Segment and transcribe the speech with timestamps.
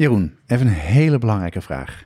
[0.00, 2.04] Jeroen, even een hele belangrijke vraag.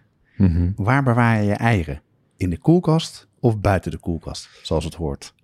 [0.77, 2.01] Waar bewaar je je eieren?
[2.37, 5.35] In de koelkast of buiten de koelkast, zoals het hoort?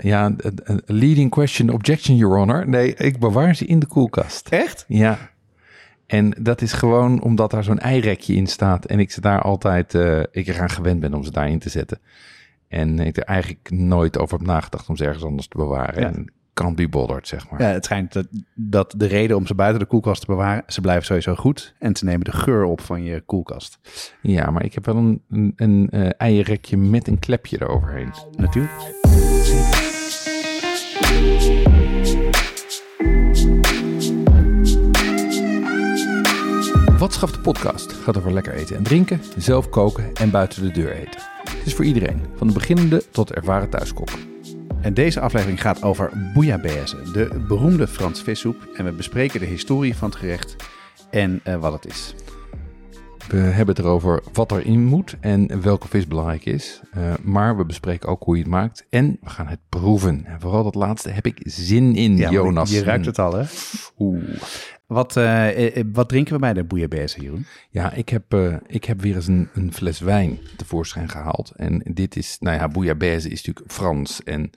[0.00, 0.34] Ja,
[0.84, 2.68] leading question, objection, your honor.
[2.68, 4.48] Nee, ik bewaar ze in de koelkast.
[4.48, 4.84] Echt?
[4.88, 5.30] Ja.
[6.06, 8.84] En dat is gewoon omdat daar zo'n eirekje in staat.
[8.84, 11.98] En ik ze daar altijd, eh, ik eraan gewend ben om ze daarin te zetten.
[12.68, 16.00] En ik er eigenlijk nooit over heb nagedacht om ze ergens anders te bewaren.
[16.00, 16.06] Ja.
[16.06, 17.62] En can't be bothered, zeg maar.
[17.62, 20.80] Ja, het schijnt dat, dat de reden om ze buiten de koelkast te bewaren, ze
[20.80, 23.78] blijven sowieso goed en ze nemen de geur op van je koelkast.
[24.22, 28.12] Ja, maar ik heb wel een, een, een eh, eierrekje met een klepje eroverheen.
[28.36, 28.72] Natuurlijk.
[36.98, 40.70] Wat schaft de podcast gaat over lekker eten en drinken, zelf koken en buiten de
[40.70, 41.20] deur eten.
[41.44, 44.08] Het is voor iedereen, van de beginnende tot ervaren thuiskok.
[44.80, 48.68] En deze aflevering gaat over bouillabaisse, de beroemde Frans vissoep.
[48.74, 50.56] En we bespreken de historie van het gerecht
[51.10, 52.14] en eh, wat het is.
[53.28, 56.80] We hebben het erover wat erin moet en welke vis belangrijk is.
[56.92, 60.24] Eh, maar we bespreken ook hoe je het maakt en we gaan het proeven.
[60.24, 62.70] En vooral dat laatste heb ik zin in, Ja, Jonas.
[62.70, 63.44] Je ruikt het al, hè?
[63.98, 64.22] Oeh.
[64.90, 67.46] Wat, eh, eh, wat drinken we bij de bouillabaisse, Jeroen?
[67.70, 71.52] Ja, ik heb, eh, ik heb weer eens een, een fles wijn tevoorschijn gehaald.
[71.56, 74.50] En dit is, nou ja, bouillabaisse is natuurlijk Frans en,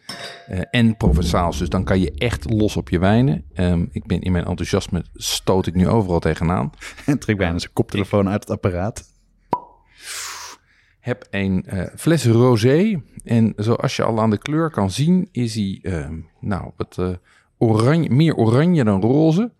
[0.47, 1.57] eh en Provençaals.
[1.57, 3.45] Dus dan kan je echt los op je wijnen.
[3.53, 6.71] Ehm, ik ben in mijn enthousiasme stoot ik nu overal tegenaan.
[7.05, 9.11] En trek bijna zijn koptelefoon uit het apparaat.
[10.99, 13.01] Heb een fles rosé.
[13.23, 17.19] En zoals je al aan de kleur kan zien, is hij ehm, nou, wat
[17.57, 19.51] oranje, meer oranje dan roze.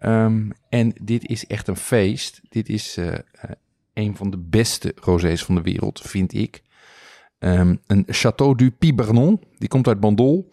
[0.00, 2.40] Ehm, en dit is echt een feest.
[2.48, 3.20] Dit is eh, eh,
[3.94, 6.62] een van de beste rosés van de wereld, vind ik.
[7.38, 9.42] Ehm, een Château du Pibernon.
[9.58, 10.52] Die komt uit Bandol.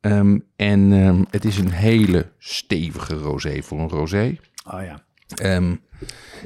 [0.00, 0.90] Ehm, en
[1.30, 4.36] het is een hele stevige rosé voor een rosé.
[4.70, 5.02] Oh ja,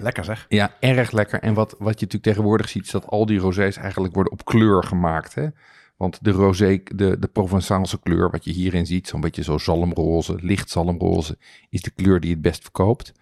[0.00, 0.46] lekker zeg.
[0.48, 1.40] ja, erg lekker.
[1.40, 4.44] En wat, wat je natuurlijk tegenwoordig ziet, is dat al die rosés eigenlijk worden op
[4.44, 5.34] kleur gemaakt.
[5.34, 5.46] Hè?
[6.02, 10.38] Want de rosé, de, de Provençaalse kleur, wat je hierin ziet, zo'n beetje zo zalmroze,
[10.40, 13.12] licht zalmroze, is de kleur die het best verkoopt.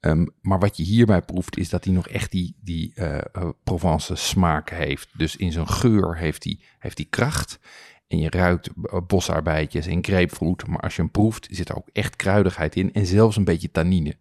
[0.00, 4.14] Ehm, maar wat je hierbij proeft, is dat hij nog echt die, die eh, Provence
[4.14, 5.08] smaak heeft.
[5.12, 7.58] Dus in zijn geur heeft hij, heeft hij kracht.
[8.08, 10.66] En je ruikt eh, bosarbeidjes en grapefruit.
[10.66, 12.92] Maar als je hem proeft, zit er ook echt kruidigheid in.
[12.92, 14.16] En zelfs een beetje tannine.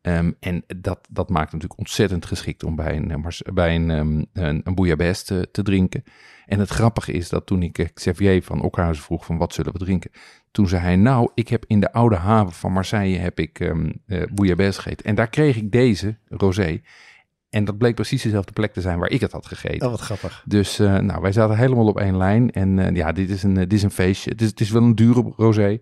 [0.00, 4.24] Ehm, en dat, dat maakt natuurlijk ontzettend geschikt om bij een, eh, bij een, ehm,
[4.46, 6.04] een, een bouillabaisse te, te drinken.
[6.46, 9.72] En het grappige is dat toen ik eh, Xavier van Okhuizen vroeg van wat zullen
[9.72, 10.10] we drinken.
[10.50, 13.90] Toen zei hij nou, ik heb in de oude haven van Marseille heb ik ehm
[14.06, 15.06] eh, bouillabaisse gegeten.
[15.06, 16.80] En daar kreeg ik deze, rosé.
[17.50, 19.86] En dat bleek precies dezelfde plek te zijn waar ik het had gegeten.
[19.86, 20.42] Oh, wat grappig.
[20.46, 22.50] Dus nou, wij zaten helemaal op één lijn.
[22.50, 24.30] En ja, dit is, een, dit is een feestje.
[24.30, 25.80] Het is, het is wel een dure rosé.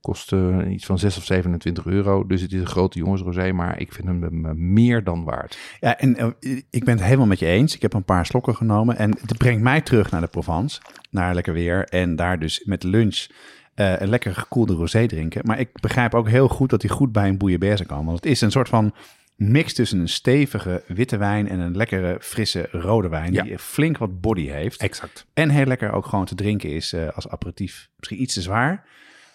[0.00, 0.32] Kost
[0.68, 2.26] iets van 6 of 27 euro.
[2.26, 3.52] Dus het is een grote jongensrosé.
[3.52, 5.58] Maar ik vind hem meer dan waard.
[5.80, 6.26] Ja, en eh,
[6.70, 7.74] ik ben het helemaal met je eens.
[7.74, 11.34] Ik heb een paar slokken genomen en het brengt mij terug naar de Provence, naar
[11.34, 11.84] lekker weer.
[11.84, 13.26] En daar dus met lunch
[13.74, 15.42] eh, een lekker gekoelde rosé drinken.
[15.44, 18.04] Maar ik begrijp ook heel goed dat hij goed bij een bouillabaisse kan.
[18.04, 18.94] Want het is een soort van
[19.36, 23.32] mix tussen een stevige witte wijn en een lekkere frisse rode wijn.
[23.32, 23.42] Ja.
[23.42, 24.80] Die flink wat body heeft.
[24.80, 25.26] Exact.
[25.34, 27.88] En heel lekker ook gewoon te drinken is eh, als aperitief.
[27.96, 28.84] Misschien iets te zwaar.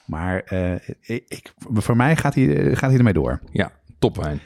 [0.06, 0.76] Maar eh,
[1.28, 3.40] ik, voor mij gaat hij, eh, gaat hij ermee door.
[3.52, 4.40] Ja, topwijn.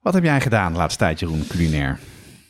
[0.00, 1.98] Wat heb jij gedaan de laatste tijd, Jeroen, culinair?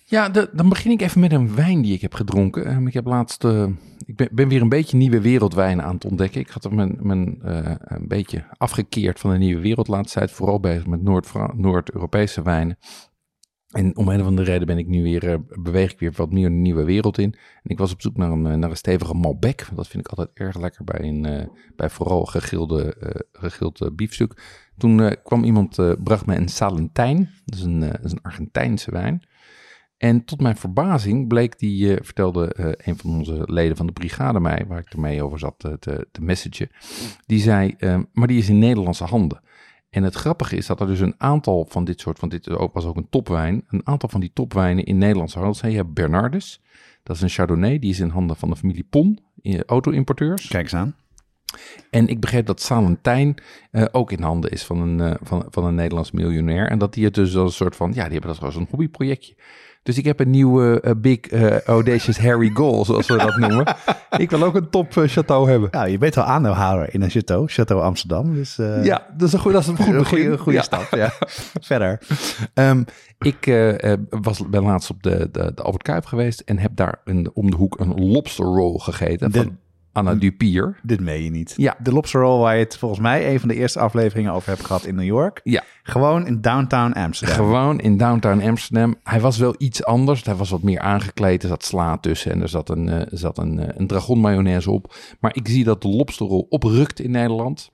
[0.04, 2.66] Ja, de- dan begin ik even met een wijn die ik heb gedronken.
[2.66, 3.66] Ehm, ik heb laatst, eh,
[4.06, 6.40] ik ben, ben weer een beetje nieuwe wereldwijnen aan het ontdekken.
[6.40, 7.38] Ik had mijn, mijn
[7.78, 10.30] een beetje afgekeerd van de nieuwe wereld laatste tijd.
[10.30, 12.78] Vooral bezig met Noord- Noord-Europese wijnen.
[13.74, 16.32] En om een of andere reden ben ik nu weer, eh, beweeg ik weer wat
[16.32, 17.32] meer de nieuwe wereld in.
[17.32, 19.68] En ik was op zoek naar een, eh, naar een stevige Malbec.
[19.74, 21.46] Dat vind ik altijd erg lekker bij, een, eh,
[21.76, 22.96] bij vooral gegilde,
[23.32, 24.62] gegild eh, biefstuk.
[24.78, 27.30] Toen kwam iemand, bracht me een Salentijn.
[27.44, 29.22] Dat is een, is een Argentijnse wijn.
[29.96, 34.64] En tot mijn verbazing bleek die, vertelde een van onze leden van de brigade mij,
[34.68, 36.68] waar ik ermee over zat te, te messagen.
[37.26, 39.40] Die zei, eh, maar die is in Nederlandse handen.
[39.94, 42.84] En het grappige is dat er dus een aantal van dit soort, van dit was
[42.84, 45.70] ook een topwijn, een aantal van die topwijnen in Nederlandse handen zijn.
[45.70, 46.60] Je hebt Bernardus,
[47.02, 50.48] dat is een Chardonnay, die is in handen van de familie Pon, eh, auto-importeurs.
[50.48, 50.96] Kijk eens aan.
[51.90, 53.34] En ik begreep dat Salentijn
[53.70, 56.68] eh, ook in handen is van een, eh, van, van een Nederlands miljonair.
[56.68, 58.68] En dat die het dus als een soort van, ja, die hebben dat als een
[58.70, 59.34] hobbyprojectje.
[59.84, 63.76] Dus ik heb een nieuwe eh, Big eh, Audacious Harry Goal, zoals we dat noemen.
[64.16, 65.68] ik wil ook een top chateau hebben.
[65.72, 68.34] Nou, je bent wel aandeelhouder in een chateau, Chateau Amsterdam.
[68.34, 70.18] Dus, eh, Ja, dat is een goed, dat is een goed een begin.
[70.22, 70.64] goede, goede Ja.
[70.64, 70.86] stap.
[70.94, 71.12] Ja.
[71.60, 72.00] Verder.
[72.54, 72.82] Ehm,
[73.18, 73.46] ik
[74.10, 77.50] was, ben laatst op de, de, de Albert Kuip geweest en heb daar een, om
[77.50, 79.58] de hoek een lobster roll gegeten De- van
[79.94, 80.76] Anna Dupier.
[80.82, 81.54] Dit meen je niet.
[81.56, 81.76] Ja.
[81.82, 84.64] De lobster roll waar je het volgens mij een van de eerste afleveringen over hebt
[84.64, 85.40] gehad in New York.
[85.44, 87.36] Ja, Gewoon in downtown Amsterdam.
[87.36, 88.94] gewoon in downtown Amsterdam.
[89.02, 90.24] Hij was wel iets anders.
[90.24, 91.42] Hij was wat meer aangekleed.
[91.42, 94.70] Er zat sla tussen en er zat een, er zat een, eh, een dragon mayonaise
[94.70, 94.94] op.
[95.20, 97.72] Maar ik zie dat de lobster roll oprukt in Nederland.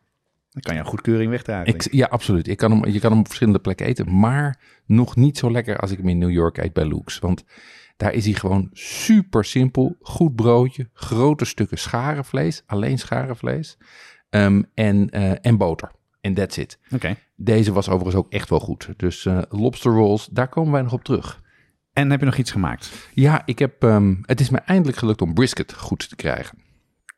[0.50, 1.66] Dan kan je een goedkeuring wegdragen.
[1.75, 2.49] Ik, ja, absoluut.
[2.49, 4.19] Ik kan hem, je kan hem op verschillende plekken eten.
[4.19, 7.19] Maar nog niet zo lekker als ik hem in New York eet bij Luke's.
[7.19, 7.44] Want
[8.00, 9.97] daar is hij gewoon super simpel.
[10.00, 12.62] Goed broodje, grote stukken scharenvlees.
[12.67, 13.79] Alleen scharenvlees.
[14.31, 15.91] ehm, en, eh, en boter.
[16.20, 16.79] En that's it.
[16.94, 17.17] Oké.
[17.37, 18.88] Deze was overigens ook echt wel goed.
[18.97, 21.41] Dus eh, lobster rolls, daar komen wij nog op terug.
[21.93, 23.08] En heb je nog iets gemaakt?
[23.14, 26.58] Ja, ik heb, ehm, het is me eindelijk gelukt om brisket goed te krijgen.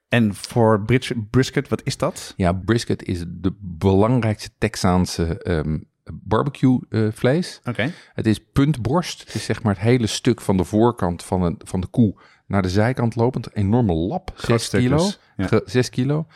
[0.09, 2.35] En voor bris- brisket, wat is dat?
[2.37, 5.79] Ja, brisket is de belangrijkste Texaanse ehm,
[6.13, 7.61] barbecue eh, vlees.
[7.65, 7.93] Oké.
[8.15, 9.21] Het is puntborst.
[9.21, 12.15] Het is zeg maar het hele stuk van de voorkant van, een, van de koe
[12.47, 13.47] naar de zijkant lopend.
[13.47, 15.09] Een enorme lap, Groot 6 stuk kilo.
[15.37, 15.47] ja.
[15.47, 16.27] Ge- 6 kilo.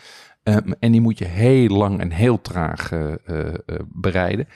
[0.43, 3.55] Ehm, en die moet je heel lang en heel traag eh, eh,
[3.87, 4.49] bereiden.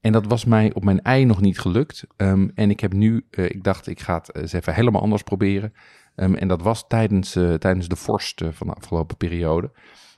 [0.00, 2.04] En dat was mij op mijn ei nog niet gelukt.
[2.16, 5.72] Ehm, en ik heb nu, ik dacht ik ga het eens even helemaal anders proberen.
[6.14, 9.70] Ehm, en dat was tijdens, tijdens de vorst van de afgelopen periode.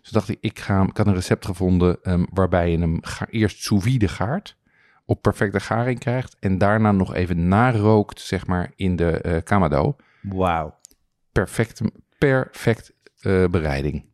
[0.07, 3.27] Dus dacht ik, ik, ga, ik had een recept gevonden ehm, waarbij je hem ga,
[3.31, 4.57] eerst sous vide gaart.
[5.05, 6.37] Op perfecte garing krijgt.
[6.41, 9.97] En daarna nog even narookt, zeg maar, in de eh kamado.
[10.23, 10.79] Wauw.
[11.33, 11.81] Perfect,
[12.19, 14.05] perfect eh, bereiding.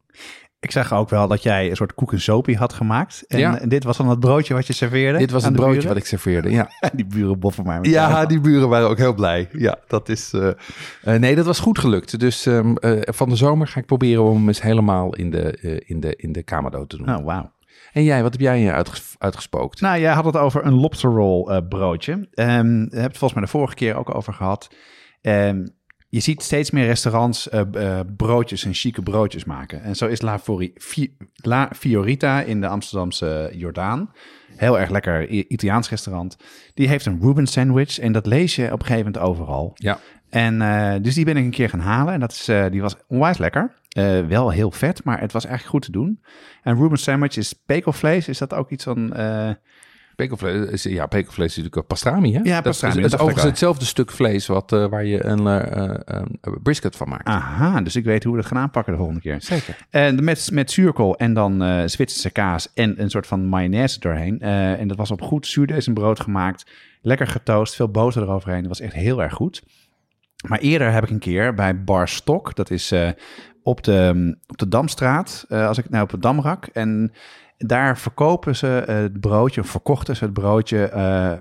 [0.62, 3.25] Ik zag ook wel dat jij een soort koekensopie had gemaakt.
[3.29, 3.59] En, Ja.
[3.67, 5.19] dit was dan het broodje wat je serveerde?
[5.19, 5.88] Dit was de broodje buren?
[5.88, 6.69] wat ik serveerde, ja.
[6.94, 8.26] Die buren boffen maar met Ja, jou.
[8.26, 9.49] die buren waren ook heel blij.
[9.53, 10.32] Ja, dat is.
[10.32, 10.49] eh,
[11.03, 12.20] eh, nee, dat was goed gelukt.
[12.20, 15.81] Dus ehm, eh, van de zomer ga ik proberen om hem eens helemaal in de,
[15.87, 17.17] in de, in de kamado te doen.
[17.17, 17.53] Oh, wauw.
[17.93, 19.81] En jij, wat heb jij uitges- uitgespookt?
[19.81, 22.12] Nou, jij had het over een lobster roll eh, broodje.
[22.12, 24.69] Ehm daar hebben we het volgens mij de vorige keer ook over gehad.
[25.20, 25.67] Ehm,
[26.14, 29.82] je ziet steeds meer restaurants eh, eh, broodjes en chique broodjes maken.
[29.82, 34.11] En zo is La, Fori- Fi- La Fiorita in de Amsterdamse Jordaan.
[34.56, 36.37] Heel erg lekker I- Italiaans restaurant.
[36.75, 39.70] Die heeft een Reuben sandwich en dat lees je op een gegeven moment overal.
[39.75, 39.99] ja,
[40.29, 42.15] En eh, dus die ben ik een keer gaan halen.
[42.15, 43.75] En dat is, die was onwijs lekker.
[44.29, 46.23] Wel heel vet, maar het was eigenlijk goed te doen.
[46.62, 48.29] En Reuben sandwich is pekelvlees.
[48.29, 49.12] Is dat ook iets van...
[50.23, 52.41] eh, pekelvlees, is, ja, pekelvlees is natuurlijk pastrami, hè?
[52.43, 55.05] Ja, dat pastrami, is, dat het is ik overigens hetzelfde stuk vlees wat, eh, waar
[55.05, 57.29] je een, eh, eh, een brisket van maakt.
[57.29, 59.37] Aha, dus ik weet hoe we dat gaan aanpakken de volgende keer.
[59.41, 59.77] Zeker.
[59.91, 64.41] En met, met zuurkool en dan eh Zwitserse kaas en een soort van mayonaise doorheen.
[64.41, 66.71] Eh, en dat was op goed zuurdezenbrood gemaakt.
[67.03, 68.61] Lekker getoast, veel boter eroverheen.
[68.61, 69.63] Dat was echt heel erg goed.
[70.49, 73.09] Maar eerder heb ik een keer bij Bar Stok, dat is eh,
[73.63, 76.67] op, de, op de Damstraat, eh, als ik nou op het Damrak.
[76.67, 77.13] En
[77.67, 81.37] daar verkopen ze het broodje, verkochten ze het broodje eh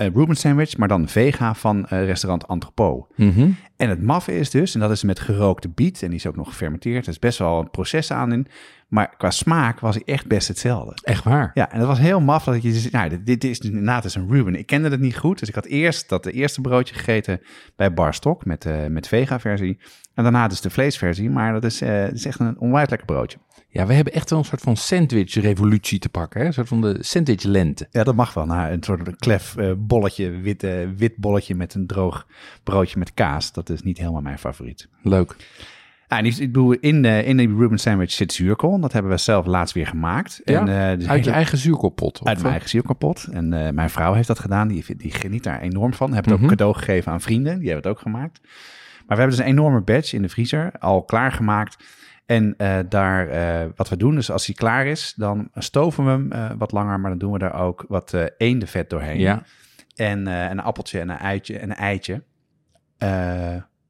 [0.00, 3.06] eh, Reuben sandwich, maar dan vega van eh, restaurant Entrepot.
[3.16, 3.50] Mhm.
[3.76, 6.36] En het maffe is dus, en dat is met gerookte biet, en die is ook
[6.36, 7.04] nog gefermenteerd.
[7.04, 8.46] Er is best wel een proces aan in.
[8.88, 10.98] Maar qua smaak was hij echt best hetzelfde.
[11.02, 11.50] Echt waar.
[11.54, 14.30] Ja, en dat was heel maf dat je nou, dit, dit is inderdaad is een
[14.30, 14.54] Reuben.
[14.54, 17.40] Ik kende het niet goed, dus ik had eerst dat de eerste broodje gegeten
[17.76, 19.78] bij Bar Stok met, eh met vega-versie.
[20.14, 23.38] En daarna dus de vleesversie, maar dat is, dat is echt een onwijs lekker broodje.
[23.72, 26.40] Ja, we hebben echt wel een soort van sandwich-revolutie te pakken.
[26.40, 26.46] Hè?
[26.46, 27.88] Een soort van de sandwich-lente.
[27.90, 28.46] Ja, dat mag wel.
[28.46, 32.26] Nou, een soort klef eh, bolletje, wit, eh, wit bolletje met een droog
[32.64, 33.52] broodje met kaas.
[33.52, 34.88] Dat is niet helemaal mijn favoriet.
[35.02, 35.36] Leuk.
[36.08, 38.80] En die, ik bedoel, in de, in de Reuben sandwich zit zuurkool.
[38.80, 40.40] Dat hebben we zelf laatst weer gemaakt.
[40.44, 40.60] Ja?
[40.66, 42.14] En, eh, dus Uit je eigen zuurkoolpot.
[42.14, 42.50] uit of, mijn eh?
[42.50, 43.26] eigen zuurkoolpot.
[43.32, 44.68] En eh, mijn vrouw heeft dat gedaan.
[44.68, 46.12] Die, die geniet daar enorm van.
[46.14, 46.42] Heb het Mhm.
[46.42, 47.58] ook cadeau gegeven aan vrienden.
[47.58, 48.40] Die hebben het ook gemaakt.
[48.42, 50.72] Maar we hebben dus een enorme batch in de vriezer.
[50.78, 51.84] Al klaargemaakt.
[52.30, 56.10] En eh, daar, eh, wat we doen, dus als hij klaar is, dan stoven we
[56.10, 57.00] hem eh, wat langer.
[57.00, 59.18] Maar dan doen we daar ook wat eendenvet doorheen.
[59.18, 59.42] Ja,
[59.94, 62.22] En een appeltje en een uitje en een eitje.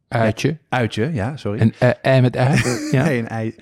[0.09, 0.59] Uitje.
[0.69, 1.61] uitje, ja, sorry.
[1.61, 2.61] Een ei met ei.
[2.91, 3.05] Ja.
[3.05, 3.55] Nee, een, ei,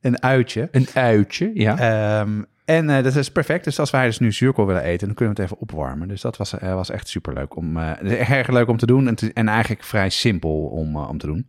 [0.00, 0.68] een uitje.
[0.70, 1.78] Een uitje, ja.
[1.78, 3.64] Ehm, en dat is perfect.
[3.64, 6.08] Dus als wij dus nu zuurkool willen eten, dan kunnen we het even opwarmen.
[6.08, 7.76] Dus dat was, eh, was echt super leuk om.
[7.78, 9.08] erg leuk om te doen.
[9.08, 11.48] En, te- en eigenlijk vrij simpel om, om te doen.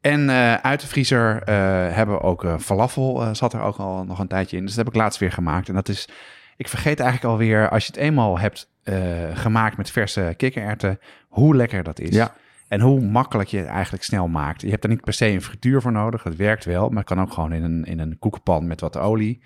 [0.00, 1.54] En eh, uit de vriezer eh,
[1.94, 3.34] hebben we ook eh, falafel.
[3.34, 4.62] zat er ook al nog een tijdje in.
[4.62, 5.68] Dus dat heb ik laatst weer gemaakt.
[5.68, 6.08] En dat is.
[6.56, 8.68] Ik vergeet eigenlijk alweer, als je het eenmaal hebt
[9.34, 12.14] gemaakt met verse kikkererwten, hoe lekker dat is.
[12.14, 12.34] Ja.
[12.68, 14.60] En hoe makkelijk je het eigenlijk snel maakt.
[14.60, 16.22] Je hebt er niet per se een frituur voor nodig.
[16.22, 18.96] Het werkt wel, maar het kan ook gewoon in een, in een koekenpan met wat
[18.96, 19.42] olie.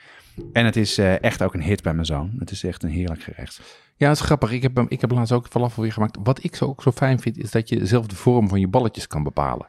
[0.52, 2.34] En het is echt ook een hit bij mijn zoon.
[2.38, 3.60] Het is echt een heerlijk gerecht.
[3.96, 4.52] Ja, dat is grappig.
[4.52, 6.16] Ik heb, ik heb laatst ook falafel weer gemaakt.
[6.22, 8.68] Wat ik zo ook zo fijn vind, is dat je zelf de vorm van je
[8.68, 9.66] balletjes kan bepalen.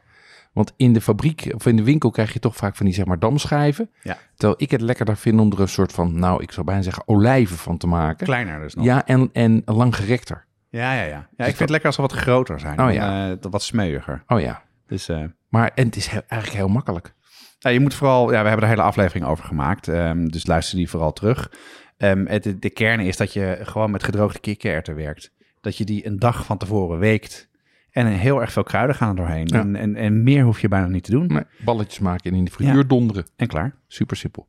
[0.56, 3.04] Want in de fabriek of in de winkel krijg je toch vaak van die zeg
[3.04, 3.90] maar damschijven.
[4.02, 4.18] Ja.
[4.34, 7.02] Terwijl ik het lekkerder vind om er een soort van, nou ik zou bijna zeggen
[7.06, 8.26] olijven van te maken.
[8.26, 8.84] Kleiner dus nog.
[8.84, 10.44] Ja, en, en langgerekter.
[10.70, 11.02] ja, ja.
[11.02, 11.08] ja.
[11.08, 12.80] ja ik vind het lekker als ze wat groter zijn.
[12.80, 13.30] Oh ja.
[13.30, 14.22] eh, wat smeuiger.
[14.26, 14.62] Oh ja.
[14.86, 17.14] Dus eh, Maar en het is heel- eigenlijk heel makkelijk.
[17.58, 20.46] Ja, je moet vooral, ja, we hebben er een hele aflevering over gemaakt, ehm, dus
[20.46, 21.52] luister die vooral terug.
[21.96, 25.30] Ehm, het, de, de kern is dat je gewoon met gedroogde kikkererwten werkt.
[25.60, 27.48] Dat je die een dag van tevoren weekt.
[27.96, 29.46] En heel erg veel kruiden gaan er doorheen.
[29.46, 29.60] Ja.
[29.60, 31.26] En, en, en meer hoef je bijna niet te doen.
[31.26, 32.82] Nee, balletjes maken en in de frituur Ja.
[32.82, 33.26] donderen.
[33.36, 33.74] En klaar.
[33.88, 34.46] Super simpel.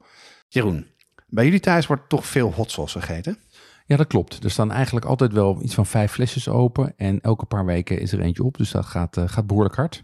[0.47, 0.85] Jeroen,
[1.27, 3.37] bij jullie thuis wordt toch veel hot sauce gegeten?
[3.85, 4.43] Ja, dat klopt.
[4.43, 6.93] Er staan eigenlijk altijd wel iets van vijf flesjes open.
[6.97, 8.57] En elke paar weken is er eentje op.
[8.57, 10.03] Dus dat gaat, eh, gaat behoorlijk hard.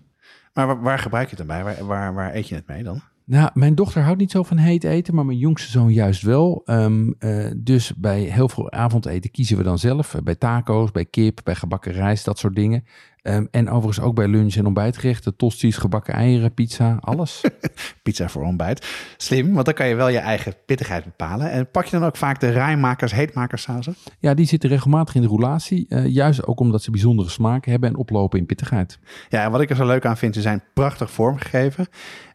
[0.54, 1.64] Maar waar, waar gebruik je het dan bij?
[1.76, 3.02] Waar, waar, waar eet je het mee dan?
[3.26, 6.62] Nou, mijn dochter houdt niet zo van heet eten, maar mijn jongste zoon juist wel.
[6.66, 10.14] Ehm, eh, dus bij heel veel avondeten kiezen we dan zelf.
[10.14, 12.84] Eh, Bij taco's, bij kip, bij gebakken rijst, dat soort dingen.
[13.22, 15.36] Ehm, en overigens ook bij lunch- en ontbijtgerechten.
[15.36, 17.42] Tosties, gebakken eieren, pizza, alles.
[18.04, 18.88] Pizza voor ontbijt.
[19.18, 21.52] Slim, want dan kan je wel je eigen pittigheid bepalen.
[21.52, 23.96] En pak je dan ook vaak de rijmakers, heetmakers sausen?
[24.20, 25.86] ja, die zitten regelmatig in de roulatie.
[25.90, 29.00] eh, juist ook omdat ze bijzondere smaken hebben en oplopen in pittigheid.
[29.30, 31.88] Ja, en wat ik er zo leuk aan vind, ze zijn prachtig vormgegeven.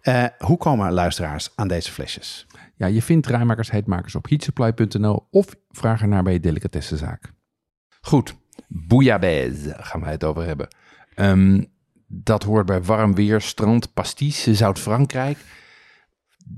[0.08, 2.46] Eh, hoe komen luisteraars aan deze flesjes?
[2.76, 7.32] Ja, je vindt rijmakers, heetmakers op heatsupply.nl of vraag ernaar bij je delicatessenzaak.
[8.00, 8.34] Goed,
[8.68, 10.68] bouillabaisse gaan wij het over hebben.
[11.14, 11.64] Ehm,
[12.06, 15.38] dat hoort bij warm weer, strand, pastis, Zuid-Frankrijk.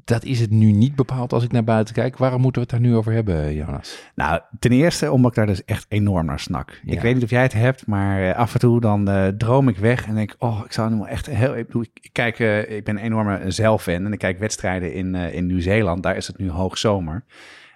[0.05, 2.17] Dat is het nu niet bepaald als ik naar buiten kijk.
[2.17, 4.11] Waarom moeten we het daar nu over hebben, Jonas?
[4.15, 6.81] Nou, ten eerste omdat ik daar dus echt enorm naar snak.
[6.85, 6.93] Ja.
[6.93, 9.69] Ik weet niet of jij het hebt, maar eh, af en toe dan eh, droom
[9.69, 11.57] ik weg en denk, oh, ik zou nu echt heel...
[11.57, 15.15] Ik, bedoel, ik, kijk, eh, ik ben een enorme zeilfan en ik kijk wedstrijden in,
[15.15, 16.03] in Nieuw-Zeeland.
[16.03, 17.25] Daar is het nu hoogzomer.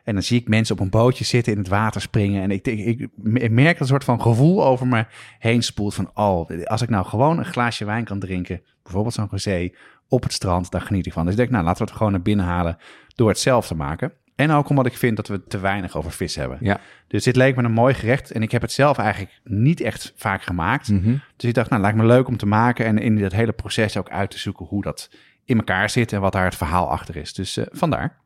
[0.05, 2.43] En dan zie ik mensen op een bootje zitten in het water springen.
[2.43, 5.07] En ik, ik, ik merk een soort van gevoel over me
[5.39, 6.11] heen spoelt van...
[6.15, 9.71] oh, als ik nou gewoon een glaasje wijn kan drinken, bijvoorbeeld zo'n rosé,
[10.09, 11.23] op het strand, daar geniet ik van.
[11.23, 12.79] Dus ik denk, nou, laten we het gewoon naar binnen halen
[13.15, 14.13] door het zelf te maken.
[14.35, 16.59] En ook omdat ik vind dat we te weinig over vis hebben.
[16.61, 16.81] Ja.
[17.09, 18.31] Dus dit leek me een mooi gerecht.
[18.31, 20.89] En ik heb het zelf eigenlijk niet echt vaak gemaakt.
[20.89, 21.17] Mhm.
[21.37, 22.87] Dus ik dacht, nou, lijkt me leuk om te maken.
[22.87, 25.11] En in dat hele proces ook uit te zoeken hoe dat
[25.45, 26.13] in elkaar zit.
[26.13, 27.33] En wat daar het verhaal achter is.
[27.33, 28.17] Dus eh, vandaar.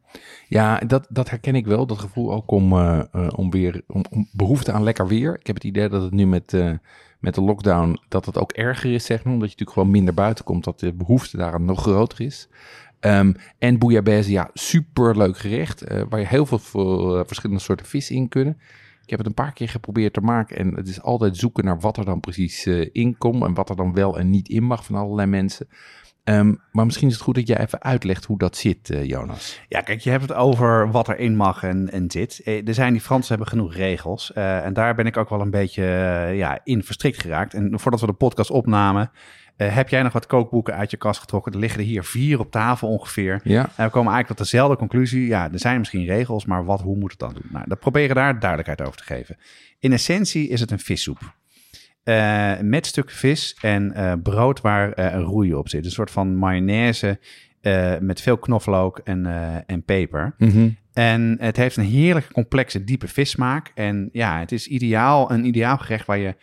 [0.48, 1.86] Ja, dat, dat herken ik wel.
[1.86, 5.34] Dat gevoel ook om, eh, eh, om weer om, om behoefte aan lekker weer.
[5.40, 6.56] Ik heb het idee dat het nu met,
[7.18, 9.32] met de lockdown dat het ook erger is, zeg maar.
[9.32, 12.48] Omdat je natuurlijk gewoon minder buiten komt, dat de behoefte daaraan nog groter is.
[13.00, 15.82] Ehm, en bouillabaisse, ja, super leuk gerecht.
[15.82, 18.58] eh, waar je heel veel, eh, verschillende soorten vis in kunnen.
[19.02, 20.56] Ik heb het een paar keer geprobeerd te maken.
[20.56, 23.44] En het is altijd zoeken naar wat er dan precies eh, in komt.
[23.44, 25.68] En wat er dan wel en niet in mag van allerlei mensen.
[26.28, 29.60] Ehm, maar misschien is het goed dat jij even uitlegt hoe dat zit, eh, Jonas.
[29.68, 32.40] Ja, kijk, je hebt het over wat erin mag en, en zit.
[32.44, 34.32] Eh, Er zijn, die Fransen hebben genoeg regels.
[34.32, 35.82] eh, en daar ben ik ook wel een beetje
[36.34, 37.54] ja, in verstrikt geraakt.
[37.54, 39.10] En voordat we de podcast opnamen,
[39.56, 41.52] heb jij nog wat kookboeken uit je kast getrokken?
[41.52, 43.40] Er liggen er hier vier op tafel ongeveer.
[43.44, 45.26] Ja, En we komen eigenlijk tot dezelfde conclusie.
[45.26, 47.46] Ja, er zijn misschien regels, maar wat, hoe moet het dan doen?
[47.52, 49.36] Nou, dan proberen daar duidelijkheid over te geven.
[49.78, 51.18] In essentie is het een vissoep.
[52.08, 55.84] Eh, met stukken vis en eh, brood waar eh, een roeien op zit.
[55.84, 57.18] Een soort van mayonaise
[58.00, 59.26] met veel knoflook en,
[59.66, 60.34] en peper.
[60.38, 60.68] Mhm.
[60.92, 63.72] En het heeft een heerlijke, complexe, diepe vissmaak.
[63.74, 66.36] En ja, het is ideaal, een ideaal gerecht waar je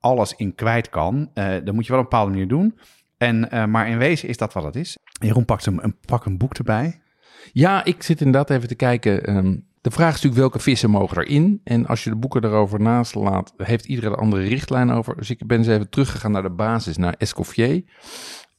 [0.00, 1.30] alles in kwijt kan.
[1.34, 2.78] Dat moet je wel op een bepaalde manier doen.
[3.16, 4.96] En, maar in wezen is dat wat het is.
[5.20, 7.00] Jeroen pakt een, een, pak een boek erbij.
[7.52, 9.24] Ja, ik zit inderdaad even te kijken.
[9.24, 11.60] ehm, de vraag is natuurlijk welke vissen mogen erin.
[11.64, 15.16] En als je de boeken erover naast laat, heeft iedereen een andere richtlijn over.
[15.16, 17.82] Dus ik ben eens even teruggegaan naar de basis, naar Escoffier.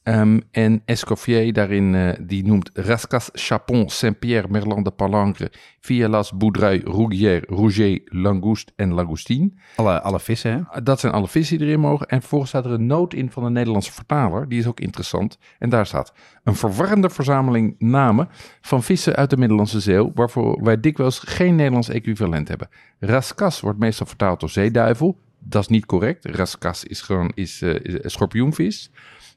[0.04, 6.80] Ehm, en Escoffier daarin, eh, die noemt Rascas, Chapon, Saint-Pierre, Merlan de Palangre, Vielas, Boudreuil,
[6.80, 9.50] Rougier, Rouget, Langouste en Langoustine.
[9.76, 10.82] Alle, alle vissen, hè?
[10.82, 12.06] Dat zijn alle vissen die erin mogen.
[12.06, 14.48] En vervolgens staat er een noot in van de Nederlandse vertaler.
[14.48, 15.38] Die is ook interessant.
[15.58, 18.28] En daar staat een verwarrende verzameling namen
[18.60, 22.68] van vissen uit de Middellandse Zee, waarvoor wij dikwijls geen Nederlands equivalent hebben.
[22.98, 25.18] Raskas wordt meestal vertaald door zeeduivel.
[25.38, 26.24] Dat is niet correct.
[26.24, 28.90] Raskas is gewoon is, eh, is schorpioenvis.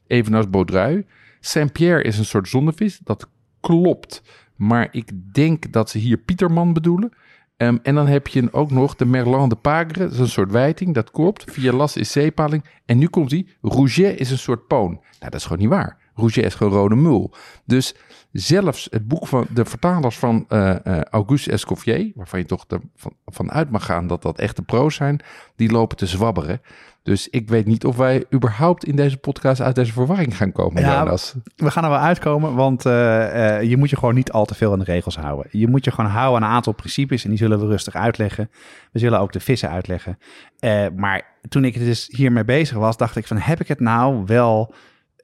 [0.08, 1.06] Evenals Baudrui.
[1.40, 2.98] Saint-Pierre is een soort zonnevis.
[3.04, 3.28] Dat
[3.60, 4.22] klopt.
[4.56, 7.12] Maar ik denk dat ze hier Pieterman bedoelen.
[7.58, 10.50] Ehm, en dan heb je ook nog de Merlan de Pagre, dat is een soort
[10.50, 11.52] wijting, dat klopt.
[11.52, 12.64] Via las is zeepaling.
[12.84, 14.90] En nu komt die, Rouget is een soort poon.
[14.90, 15.96] Nou, dat is gewoon niet waar.
[16.14, 17.34] Rouget is gewoon rode mul.
[17.64, 17.94] Dus
[18.32, 22.90] zelfs het boek van de vertalers van eh, eh, Auguste Escoffier, waarvan je toch ervan
[22.96, 25.20] van, van uit mag gaan dat dat echte pro's zijn,
[25.56, 26.60] die lopen te zwabberen.
[27.02, 30.82] Dus ik weet niet of wij überhaupt in deze podcast uit deze verwarring gaan komen,
[30.82, 31.34] Ja, Jonas.
[31.56, 34.54] We gaan er wel uitkomen, want eh, eh, je moet je gewoon niet al te
[34.54, 35.46] veel aan de regels houden.
[35.50, 38.50] Je moet je gewoon houden aan een aantal principes en die zullen we rustig uitleggen.
[38.92, 40.18] We zullen ook de vissen uitleggen.
[40.58, 44.22] Eh, maar toen ik dus hiermee bezig was, dacht ik van, heb ik het nou
[44.26, 44.74] wel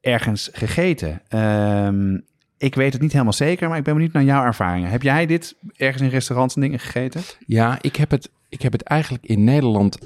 [0.00, 1.22] ergens gegeten?
[1.28, 2.18] Ehm,
[2.58, 4.90] ik weet het niet helemaal zeker, maar ik ben benieuwd naar jouw ervaringen.
[4.90, 7.22] Heb jij dit ergens in restaurants en dingen gegeten?
[7.46, 9.98] Ja, ik heb, het, ik heb het eigenlijk in Nederland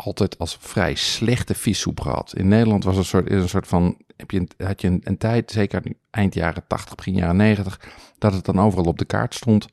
[0.00, 2.34] altijd als vrij slechte vissoep gehad.
[2.36, 5.00] In Nederland was een soort, is een soort van, heb je een, had je een,
[5.04, 7.80] een tijd, zeker eind jaren 80, begin jaren 90,
[8.18, 9.66] dat het dan overal op de kaart stond.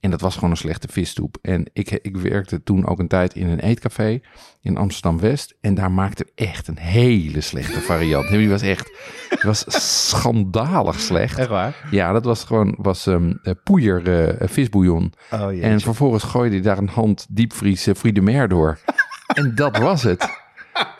[0.00, 1.36] En dat was gewoon een slechte vissoep.
[1.42, 4.20] En ik, ik werkte toen ook een tijd in een eetcafé
[4.60, 5.56] in Amsterdam-West.
[5.60, 8.28] En daar maakte echt een hele slechte variant.
[8.28, 8.86] Die was echt,
[9.28, 9.64] die was
[10.08, 11.38] schandalig slecht.
[11.38, 11.88] Echt waar?
[11.90, 15.12] Ja, dat was gewoon was, um, poeier uh, visbouillon.
[15.30, 15.64] Oh.
[15.64, 18.78] En vervolgens gooide hij daar een hand diepvries uh, Friede Mer door.
[19.34, 20.48] en dat was het.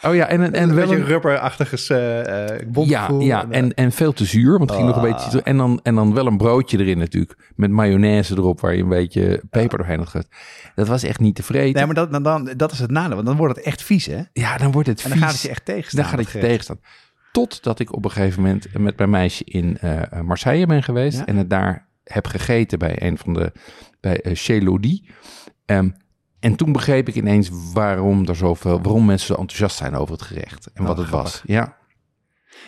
[0.03, 1.77] Oh ja, en, en, en wel een rubberachtige
[2.75, 5.43] uh, Ja, ja en, en veel te zuur, want het ging nog een beetje...
[5.43, 8.89] En dan, en dan wel een broodje erin natuurlijk, met mayonaise erop, waar je een
[8.89, 10.29] beetje peper doorheen had gegooid.
[10.75, 11.75] Dat was echt niet tevreden.
[11.75, 14.07] Nee, maar dat, dan, dan, dat is het nadeel, want dan wordt het echt vies,
[14.07, 14.21] hè?
[14.33, 15.21] Ja, dan wordt het en vies.
[15.21, 16.01] dan gaat het je echt tegenstaan.
[16.01, 16.81] Dan gaat het je tegenstaan.
[17.33, 21.27] Totdat ik op een gegeven moment met mijn meisje in uh, Marseille ben geweest ja?
[21.27, 23.53] en het daar heb gegeten bij een van de,
[24.01, 25.09] bij uh, Chez Lodi.
[25.67, 25.95] Um,
[26.41, 30.23] en toen begreep ik ineens waarom er zoveel, waarom mensen zo enthousiast zijn over het
[30.23, 31.33] gerecht en Oh, wat het grappig.
[31.33, 31.43] was.
[31.45, 31.79] Ja.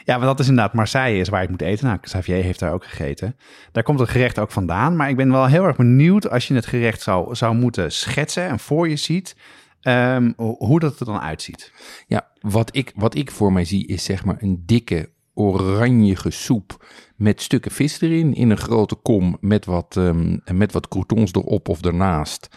[0.05, 1.87] Ja, want dat is inderdaad Marseille is waar ik moet eten.
[1.87, 3.37] Nou, Xavier heeft daar ook gegeten.
[3.73, 4.97] Daar komt het gerecht ook vandaan.
[4.97, 8.49] Maar ik ben wel heel erg benieuwd als je het gerecht zou, zou moeten schetsen
[8.49, 9.37] en voor je ziet,
[9.83, 11.73] um, hoe dat er dan uitziet.
[12.07, 16.85] Ja, wat ik, wat ik voor mij zie is zeg maar een dikke oranjige soep
[17.17, 21.69] met stukken vis erin in een grote kom met wat, um, met wat croutons erop
[21.69, 22.49] of ernaast.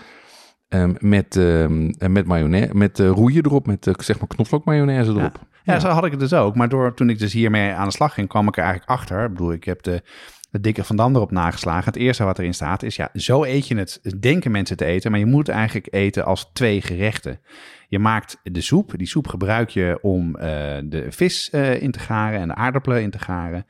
[0.69, 5.39] Um, met, um, met mayonaise, met uh, roeien erop, met uh, zeg maar knoflookmayonaise erop.
[5.41, 5.47] Ja.
[5.63, 6.55] Ja, ja, zo had ik het dus ook.
[6.55, 9.23] Maar door, toen ik dus hiermee aan de slag ging, kwam ik er eigenlijk achter.
[9.23, 10.03] Ik bedoel, ik heb de,
[10.51, 11.85] de dikke Van Dam erop nageslagen.
[11.85, 13.99] Het eerste wat erin staat is, ja, zo eet je het.
[14.19, 17.39] Denken mensen te eten, maar je moet eigenlijk eten als twee gerechten.
[17.87, 18.93] Je maakt de soep.
[18.97, 20.41] Die soep gebruik je om uh,
[20.83, 23.65] de vis uh, in te garen en de aardappelen in te garen.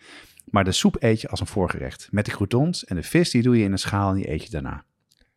[0.45, 2.07] Maar de soep eet je als een voorgerecht.
[2.11, 4.43] Met de croutons en de vis, die doe je in een schaal en die eet
[4.43, 4.83] je daarna.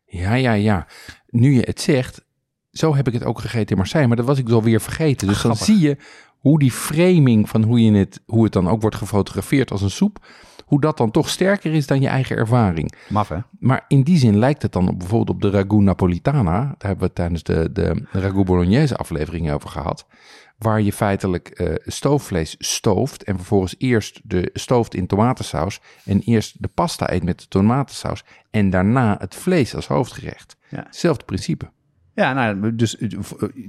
[0.09, 0.87] Ja, ja, ja.
[1.27, 2.25] Nu je het zegt,
[2.71, 5.27] zo heb ik het ook gegeten in Marseille, maar dat was ik alweer vergeten.
[5.27, 5.97] Dus dan zie je
[6.39, 9.89] hoe die framing van hoe, je het, hoe het dan ook wordt gefotografeerd als een
[9.89, 10.25] soep,
[10.65, 12.93] hoe dat dan toch sterker is dan je eigen ervaring.
[13.09, 13.37] Maf, hè?
[13.59, 16.99] Maar in die zin lijkt het dan op, bijvoorbeeld op de ragout napolitana, daar hebben
[16.99, 20.05] we het tijdens de, de ragout bolognese aflevering over gehad,
[20.59, 26.61] waar je feitelijk uh, stoofvlees stooft en vervolgens eerst de stooft in tomatensaus en eerst
[26.61, 30.57] de pasta eet met de tomatensaus en daarna het vlees als hoofdgerecht.
[30.69, 30.83] Ja.
[30.83, 31.69] Hetzelfde principe.
[32.13, 32.97] Ja, nou, dus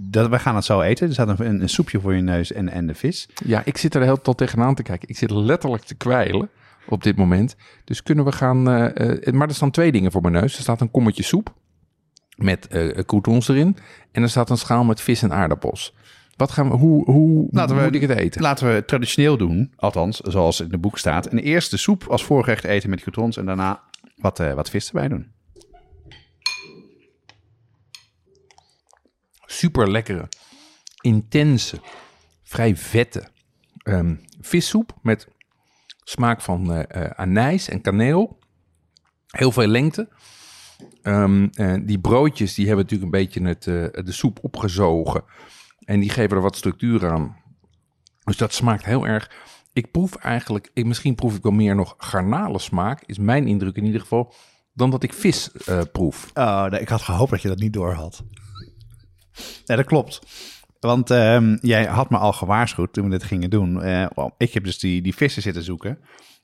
[0.01, 1.07] dat, we gaan het zo eten.
[1.07, 3.29] Er staat een, een, soepje voor je neus en, en de vis.
[3.45, 5.09] Ja, ik zit er heel tot tegenaan te kijken.
[5.09, 6.51] Ik zit letterlijk te kwijlen
[6.89, 7.57] op dit moment.
[7.85, 8.69] Dus kunnen we gaan...
[8.69, 10.57] Uh, uh, maar er staan twee dingen voor mijn neus.
[10.57, 11.55] Er staat een kommetje soep
[12.37, 13.77] met uh, croutons erin.
[14.13, 15.95] En er staat een schaal met vis en aardappels.
[16.41, 18.43] Wat gaan we, hoe, hoe laten we, moet ik het eten?
[18.43, 21.27] Laten we traditioneel doen, althans, zoals in het boek staat.
[21.27, 23.83] En eerst de soep als voorgerecht eten met croutons en daarna
[24.17, 25.33] wat, wat vis erbij doen.
[29.61, 30.29] super lekkere,
[31.01, 31.81] intense,
[32.43, 33.29] vrij vette
[33.85, 35.29] um, vissoep met
[36.05, 38.39] smaak van uh, uh, anijs en kaneel.
[39.27, 40.09] Heel veel lengte.
[41.03, 45.25] Um, uh, die broodjes die hebben natuurlijk een beetje het, uh, de soep opgezogen.
[45.85, 47.37] En die geven er wat structuur aan.
[48.25, 49.31] Dus dat smaakt heel erg.
[49.73, 53.77] Ik proef eigenlijk, ik, misschien proef ik wel meer nog garnalen smaak, is mijn indruk
[53.77, 54.35] in ieder geval,
[54.73, 56.31] dan dat ik vis uh, proef.
[56.35, 58.23] Oh, nee, ik had gehoopt dat je dat niet door had.
[59.67, 60.21] Nee, dat klopt.
[60.81, 63.79] Want uh, jij had me al gewaarschuwd toen we dit gingen doen.
[63.81, 65.99] Well, ik heb dus die, die vissen zitten zoeken.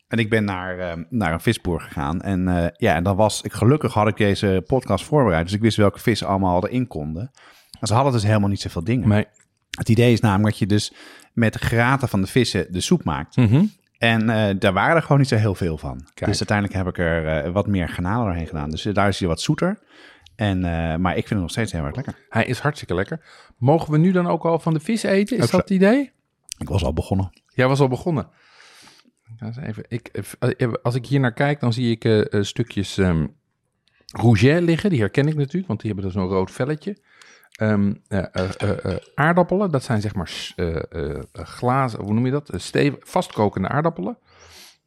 [0.08, 2.20] En ik ben naar, uh, naar een visboer gegaan.
[2.20, 5.44] En uh, ja, en dan was ik gelukkig had ik deze podcast voorbereid.
[5.44, 7.30] Dus ik wist welke vissen allemaal erin konden.
[7.80, 9.08] Ze hadden dus helemaal niet zoveel dingen.
[9.08, 9.24] Nee.
[9.70, 10.92] Het idee is namelijk dat je dus
[11.32, 13.36] met de graten van de vissen de soep maakt.
[13.36, 13.70] Mm -hmm.
[13.98, 16.00] En uh, daar waren er gewoon niet zo heel veel van.
[16.14, 16.30] Kijk.
[16.30, 18.70] Dus uiteindelijk heb ik er uh, wat meer garnalen doorheen gedaan.
[18.70, 19.78] Dus daar is hij wat zoeter.
[20.34, 20.60] En,
[21.00, 22.26] maar ik vind het nog steeds heel erg lekker.
[22.28, 23.20] Hij is hartstikke lekker.
[23.56, 25.36] Mogen we nu dan ook al van de vis eten?
[25.36, 26.12] Is dat het idee?
[26.58, 27.30] Ik was al begonnen.
[27.54, 28.28] Jij was al begonnen.
[29.62, 30.08] Even, ik,
[30.38, 33.34] eh, als ik hier naar kijk, dan zie ik stukjes um,
[34.06, 34.90] rouget liggen.
[34.90, 36.96] Die herken ik natuurlijk, want die hebben zo'n rood velletje.
[37.62, 38.02] Um,
[39.14, 40.30] aardappelen, dat zijn zeg maar
[41.32, 42.50] glazen, hoe noem je dat?
[42.54, 44.18] Stevig, vastkokende aardappelen.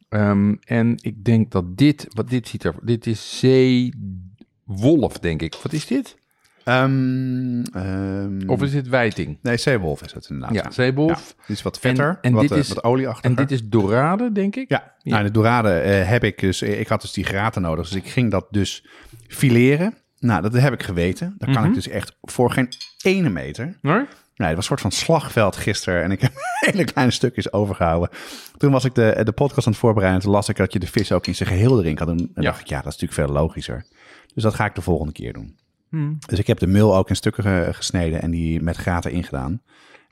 [0.08, 5.54] Ehm, en ik denk dat dit, wat dit ziet er, dit is zeewolf, denk ik.
[5.62, 6.18] Wat is dit?
[6.64, 9.38] Ehm, ehm, Of is dit wijting?
[9.42, 10.64] Nee, zeewolf is het inderdaad.
[10.64, 11.34] Ja, zeewolf.
[11.46, 13.30] Die is wat vetter, en wat, dit eh, is- wat olieachtiger.
[13.30, 14.68] En dit is dorade, denk ik.
[14.68, 16.62] Ja, nou, de dorade eh, heb ik dus.
[16.62, 18.86] eh, Ik had dus die graten nodig, dus ik ging dat dus
[19.28, 19.94] fileren.
[20.20, 21.34] Nou, dat heb ik geweten.
[21.38, 21.68] Daar kan Mhm.
[21.68, 22.68] ik dus echt voor geen
[23.02, 23.78] ene meter.
[23.82, 24.06] Nee?
[24.34, 26.32] Nee, het was een soort van slagveld gisteren en ik heb
[26.70, 28.08] hele kleine stukjes overgehouden.
[28.56, 30.78] Toen was ik de, de podcast aan het voorbereiden en toen las ik dat je
[30.78, 32.18] de vis ook in zijn geheel erin kan doen.
[32.34, 32.50] En Ja.
[32.50, 33.86] dacht ik, ja, dat is natuurlijk veel logischer.
[34.34, 35.58] Dus dat ga ik de volgende keer doen.
[35.90, 36.12] Hm.
[36.26, 39.62] Dus ik heb de mul ook in stukken ge- gesneden en die met gaten ingedaan.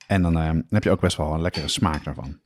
[0.06, 2.38] En dan, eh, dan heb je ook best wel een lekkere smaak daarvan.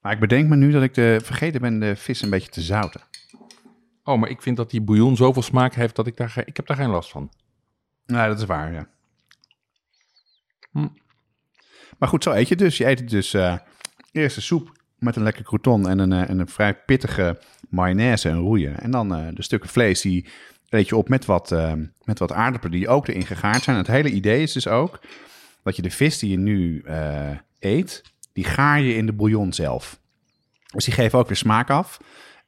[0.00, 2.60] Maar ik bedenk me nu dat ik de, vergeten ben de vis een beetje te
[2.60, 3.00] zouten.
[4.04, 6.56] Oh, maar ik vind dat die bouillon zoveel smaak heeft dat ik daar, ge- ik
[6.56, 7.32] heb daar geen last van.
[8.06, 8.88] Nee, dat is waar, ja.
[10.72, 10.88] Hm.
[11.98, 12.76] Maar goed, zo eet je dus.
[12.76, 13.58] Je eet het dus eh
[14.12, 18.28] eerst de soep met een lekker crouton en een, eh, en een vrij pittige mayonaise
[18.28, 18.78] en roeien.
[18.80, 20.28] En dan eh, de stukken vlees die
[20.68, 21.50] eet je op met wat,
[22.04, 23.76] met wat aardappelen die ook erin gegaard zijn.
[23.76, 25.00] Het hele idee is dus ook
[25.62, 26.84] dat je de vis die je nu
[27.58, 30.00] eet, die gaar je in de bouillon zelf.
[30.66, 31.98] Dus die geven ook weer smaak af.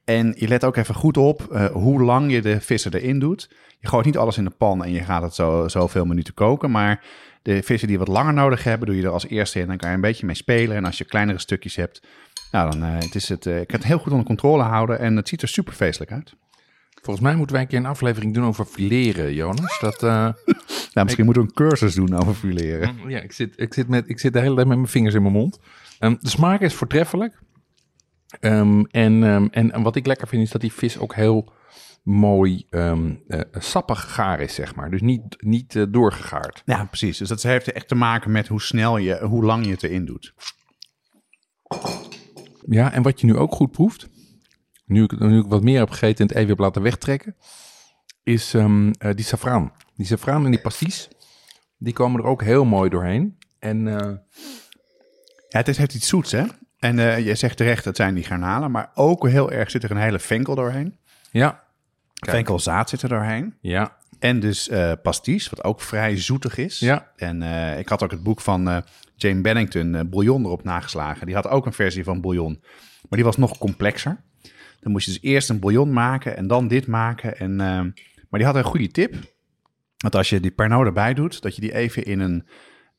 [0.05, 3.49] En je let ook even goed op eh, hoe lang je de vissen erin doet.
[3.79, 6.71] Je gooit niet alles in de pan en je gaat het zo, zoveel minuten koken.
[6.71, 7.03] Maar
[7.41, 9.67] de vissen die wat langer nodig hebben, doe je er als eerste in.
[9.67, 10.75] Dan kan je een beetje mee spelen.
[10.75, 12.01] En als je kleinere stukjes hebt,
[12.51, 14.99] nou dan uh, het is het, uh, ik kan het heel goed onder controle houden.
[14.99, 16.35] En het ziet er super feestelijk uit.
[17.01, 19.79] Volgens mij moeten wij een keer een aflevering doen over fileren, Jonas.
[19.79, 20.09] Dat, uh,
[20.93, 22.95] nou, misschien moeten we een cursus doen over fileren.
[23.07, 25.21] Ja, ik zit, ik, zit met, ik zit de hele tijd met mijn vingers in
[25.21, 25.59] mijn mond.
[25.99, 27.39] Um, de smaak is voortreffelijk.
[28.39, 31.53] Um, en, um, en, en wat ik lekker vind is dat die vis ook heel
[32.03, 34.91] mooi um, uh, sappig gaar is, zeg maar.
[34.91, 36.61] Dus niet, niet uh, doorgegaard.
[36.65, 37.17] Ja, precies.
[37.17, 40.05] Dus dat heeft echt te maken met hoe snel je, hoe lang je het erin
[40.05, 40.33] doet.
[42.65, 44.09] Ja, en wat je nu ook goed proeft,
[44.85, 47.35] nu ik, nu ik wat meer heb gegeten en het even heb laten wegtrekken,
[48.23, 49.73] is uh, die safraan.
[49.95, 51.07] Die safraan en die pasties,
[51.77, 53.37] die komen er ook heel mooi doorheen.
[53.59, 53.85] En,
[55.47, 56.43] ja, het heeft iets zoets, hè?
[56.85, 59.91] En uh, je zegt terecht, dat zijn die garnalen, maar ook heel erg zit er
[59.91, 60.97] een hele venkel doorheen.
[61.31, 61.63] Ja.
[62.13, 63.53] Venkelzaad zit er doorheen.
[63.61, 63.97] Ja.
[64.19, 66.79] En dus uh, pasties, wat ook vrij zoetig is.
[66.79, 67.11] Ja.
[67.15, 68.83] En uh, ik had ook het boek van
[69.15, 71.25] Jane Bennington, Bouillon, erop nageslagen.
[71.25, 72.59] Die had ook een versie van Bouillon,
[73.09, 74.17] maar die was nog complexer.
[74.79, 77.37] Dan moest je dus eerst een bouillon maken en dan dit maken.
[77.37, 79.15] En, maar die had een goede tip.
[79.97, 82.47] Want als je die Pernod erbij doet, dat je die even in een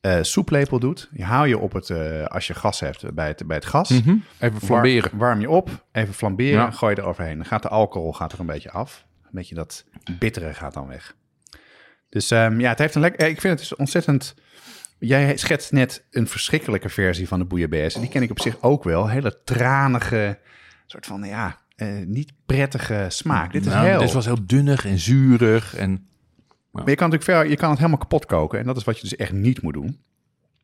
[0.07, 1.09] uh, soeplepel doet.
[1.13, 3.91] Je haal je op het, uh, als je gas hebt, bij het, bij het gas.
[3.91, 4.25] Mm -hmm.
[4.39, 5.03] Even flamberen.
[5.03, 6.71] Warm, warm, je op, even flamberen, ja.
[6.71, 7.37] gooi je er overheen.
[7.37, 9.07] Dan gaat de alcohol gaat er een beetje af.
[9.23, 9.85] Een beetje dat
[10.19, 11.17] bittere gaat dan weg.
[12.09, 13.29] Dus um, ja, het heeft een lekker...
[13.29, 14.35] Ik vind het dus ontzettend...
[14.99, 18.01] Jij schetst net een verschrikkelijke versie van de bouillabaisse.
[18.01, 19.09] Die ken ik op zich ook wel.
[19.09, 20.39] Hele tranige,
[20.87, 23.53] soort van, ja, uh, niet prettige smaak.
[23.53, 23.99] Dit is nou, heel...
[23.99, 26.09] Dit was heel dunnig en zuurig en...
[26.83, 28.59] Maar je kan natuurlijk je kan het helemaal kapot koken.
[28.59, 30.01] En dat is wat je dus echt niet moet doen.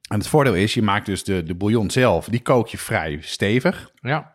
[0.09, 3.19] En het voordeel is, je maakt dus de, de bouillon zelf, die kook je vrij
[3.21, 3.91] stevig.
[4.01, 4.33] Ja.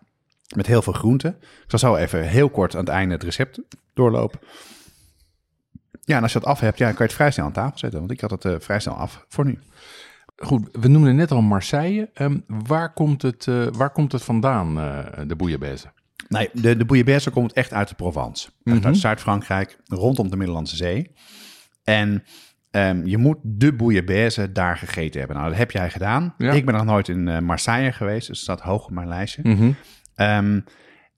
[0.56, 1.38] Met heel veel groenten.
[1.42, 3.62] Ik zal zo even heel kort aan het einde het recept
[3.94, 4.40] doorlopen.
[6.02, 7.78] Ja, en als je het af hebt, ja, kan je het vrij snel aan tafel
[7.78, 8.00] zetten.
[8.00, 9.60] Want ik had het uh, vrij snel af voor nu.
[10.36, 12.10] Goed, we noemden net al Marseille.
[12.14, 15.92] Um, waar, komt het, uh, waar komt het vandaan, uh, de bouillabaisse?
[16.28, 18.50] Nee, de, de bouillabaisse komt echt uit de Provence.
[18.64, 18.86] Mm -hmm.
[18.86, 21.12] Uit Zuid-Frankrijk, rondom de Middellandse Zee.
[21.88, 22.24] En
[22.72, 25.38] um, je moet de bouillabaisse daar gegeten hebben.
[25.38, 26.34] Nou, dat heb jij gedaan.
[26.38, 26.52] Ja.
[26.52, 29.42] Ik ben nog nooit in uh, Marseille geweest, dus het staat hoog op mijn lijstje.
[29.44, 29.76] Mm -hmm.
[30.16, 30.64] um,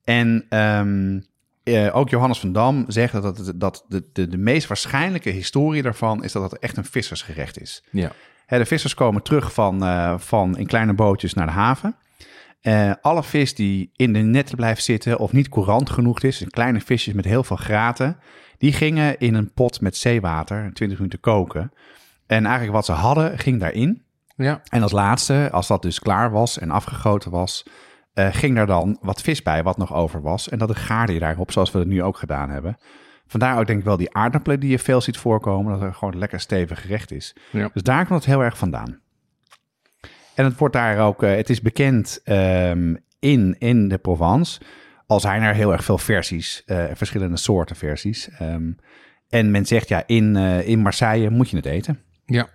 [0.04, 1.26] en um,
[1.64, 5.82] uh, ook Johannes van Dam zegt dat, dat, dat de, de, de meest waarschijnlijke historie
[5.82, 7.84] daarvan is dat het echt een vissersgerecht is.
[7.92, 8.12] Ja.
[8.46, 11.96] He, de vissers komen terug van, uh, van in kleine bootjes naar de haven.
[12.62, 16.82] Uh, alle vis die in de netten blijft zitten of niet courant genoeg is, kleine
[16.82, 18.18] visjes met heel veel graten,
[18.60, 21.72] die gingen in een pot met zeewater 20 minuten koken.
[22.28, 24.04] En eigenlijk wat ze hadden, ging daarin.
[24.36, 24.62] Ja.
[24.70, 27.66] En als laatste, als dat dus klaar was en afgegoten was,
[28.14, 30.50] uh, ging daar dan wat vis bij wat nog over was.
[30.50, 32.78] En dat gaarde je daarop, zoals we het nu ook gedaan hebben.
[33.28, 36.18] Vandaar ook denk ik wel die aardappelen die je veel ziet voorkomen, dat er gewoon
[36.18, 37.36] lekker stevig gerecht is.
[37.52, 37.70] Ja.
[37.74, 39.00] Dus daar komt het heel erg vandaan.
[40.36, 44.60] En het wordt daar ook, uh, het is bekend um, in, in de Provence.
[45.10, 48.30] Al zijn er heel erg veel versies, uh, verschillende soorten versies.
[48.42, 48.76] Um,
[49.30, 52.00] en men zegt ja, in, uh, in Marseille moet je het eten.
[52.26, 52.48] Ja.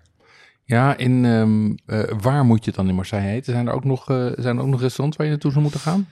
[0.65, 1.75] Ja, in, um,
[2.21, 3.53] waar moet je het dan in Marseille eten?
[3.53, 4.05] Zijn er ook nog,
[4.37, 6.07] zijn er ook nog restaurants waar je naartoe zou moeten gaan?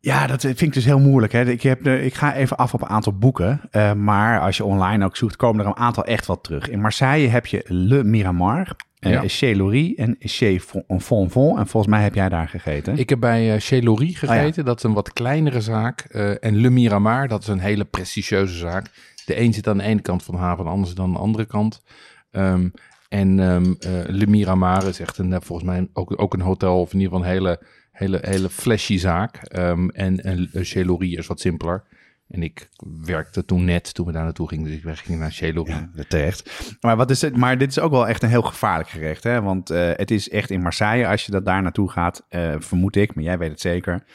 [0.00, 1.32] Ja, dat vind ik dus heel moeilijk.
[1.32, 1.44] Hè.
[1.44, 3.60] Ik, heb ik ga even af op een aantal boeken.
[3.96, 6.68] Maar als je online ook zoekt, komen er een aantal echt wel terug.
[6.68, 8.76] In Marseille heb je Le Miramar.
[9.04, 9.22] Eh Ja.
[9.26, 11.58] Chez Laurie en Chez Fon- Fonfon.
[11.58, 12.98] En volgens mij heb jij daar gegeten.
[12.98, 14.16] Ik heb bij eh Chez Laurie ja.
[14.18, 14.64] gegeten.
[14.64, 16.00] Dat is een wat kleinere zaak.
[16.00, 18.86] Eh, en Le Miramar, dat is een hele prestigieuze zaak.
[19.24, 21.18] De een zit aan de ene kant van de haven, de ander zit aan de
[21.18, 21.82] andere kant.
[22.30, 22.68] Ehm,
[23.08, 26.92] en ehm, eh, Le Miramar is echt een, volgens mij ook, ook een hotel, of
[26.92, 27.60] in ieder geval een hele,
[27.92, 29.36] hele, hele flashy zaak.
[29.36, 31.82] Ehm, en en Chez Laurie is wat simpeler.
[32.28, 32.68] En ik
[33.04, 34.64] werkte toen net, toen we daar naartoe gingen.
[34.82, 35.74] Dus ik ging naar Chez Laurie.
[35.74, 36.74] Ja, terecht.
[36.80, 39.24] Maar, wat is het, maar dit is ook wel echt een heel gevaarlijk gerecht.
[39.24, 39.42] Hè?
[39.42, 42.96] Want eh, het is echt in Marseille, als je dat daar naartoe gaat, eh, vermoed
[42.96, 44.06] ik, maar jij weet het zeker, kan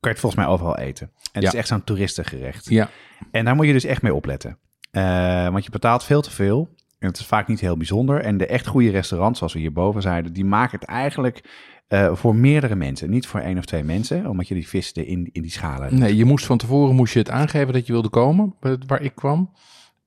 [0.00, 1.06] je het volgens mij overal eten.
[1.14, 1.48] En het Ja.
[1.48, 2.68] is echt zo'n toeristengerecht.
[2.68, 2.88] Ja,
[3.30, 4.58] En daar moet je dus echt mee opletten.
[4.90, 6.68] Eh, want je betaalt veel te veel.
[6.98, 8.20] En het is vaak niet heel bijzonder.
[8.20, 11.40] En de echt goede restaurants, zoals we hierboven zeiden, die maken het eigenlijk
[11.88, 13.10] eh, voor meerdere mensen.
[13.10, 15.98] Niet voor één of twee mensen, omdat je die vis in, in die schalen.
[15.98, 19.02] Nee, je moest van tevoren moest je het aangeven dat je wilde komen, het- waar
[19.02, 19.50] ik kwam.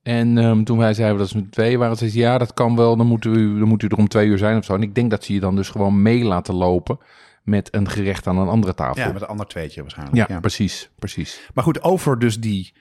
[0.02, 2.76] En ehm, toen wij zeiden dat ze met twee waren, zei ze ja, dat kan
[2.76, 4.74] wel, dan moet, u, dan moet u er om twee uur zijn of zo.
[4.74, 6.98] En ik denk dat ze je dan dus gewoon mee laten lopen
[7.42, 9.02] met een gerecht aan een andere tafel.
[9.02, 10.28] Ja, met een ander tweetje waarschijnlijk.
[10.28, 11.50] Ja, precies, precies.
[11.54, 12.72] Maar goed, over dus die...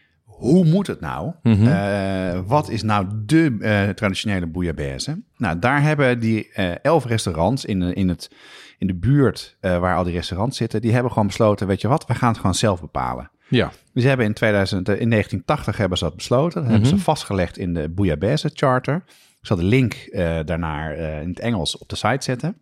[0.41, 1.33] Hoe moet het nou?
[1.43, 1.67] Mhm.
[1.67, 5.21] Eh, wat is nou de eh, traditionele bouillabaisse?
[5.37, 8.31] Nou, daar hebben die eh, elf restaurants in, de- in, het,
[8.77, 10.81] in de buurt waar al die restaurants zitten...
[10.81, 13.31] die hebben gewoon besloten, weet je wat, we gaan het gewoon zelf bepalen.
[13.47, 16.61] Ja, Dus ze hebben in, 2000, eh, in 1980 hebben ze dat besloten.
[16.61, 18.95] Dat hebben ze vastgelegd in de Bouillabaisse Charter.
[19.41, 20.09] Ik zal de link
[20.45, 22.55] daarnaar in het Engels op de site zetten.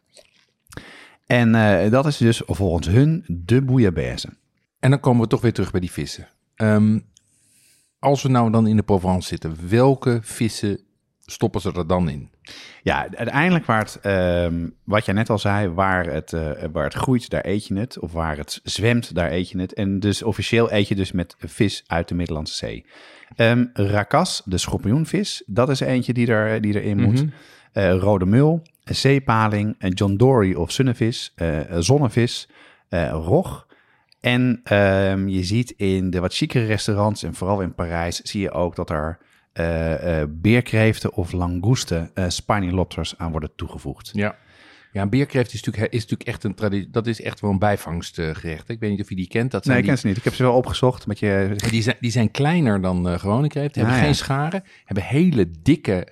[1.26, 1.52] En
[1.92, 4.30] dat is dus volgens hun de Bouillabaisse.
[4.80, 6.28] en dan komen we toch weer terug bij die vissen.
[6.56, 7.00] Ehm,
[8.00, 10.80] als we nou dan in de Provence zitten, welke vissen
[11.26, 12.30] stoppen ze er dan in?
[12.84, 16.94] Ja, uiteindelijk waar het, ehm, wat jij net al zei, waar het, eh, waar het
[16.94, 18.00] groeit, daar eet je het.
[18.00, 19.74] Of waar het zwemt, daar eet je het.
[19.74, 22.86] En dus officieel eet je dus met vis uit de Middellandse Zee.
[23.36, 27.26] Ehm rakas, de schorpioenvis, dat is eentje die, er, die erin moet.
[27.72, 32.50] Eh, rode mul, zeepaling, John Dory of zonnevis, eh, zonnevis,
[33.12, 33.68] rog.
[34.20, 38.52] En ehm, je ziet in de wat chicere restaurants, en vooral in Parijs, zie je
[38.52, 39.18] ook dat er
[39.54, 44.10] eh, beerkreeften of langoesten, eh spinelopters aan worden toegevoegd.
[44.14, 44.36] Ja.
[44.92, 46.90] Ja, een beerkreeft is natuurlijk, is natuurlijk echt een traditie.
[46.90, 48.70] Dat is echt wel een bijvangstgerecht.
[48.70, 49.52] Ik weet niet of je die kent.
[49.52, 50.18] Dat zijn Nee, ik die- ken ze niet.
[50.18, 51.56] Ik heb ze wel opgezocht met je...
[51.70, 53.76] Die zijn, die zijn kleiner dan eh, gewone kreeft.
[53.76, 54.06] Hebben Ah, ja.
[54.06, 54.64] geen scharen.
[54.86, 56.08] Hebben hele dikke,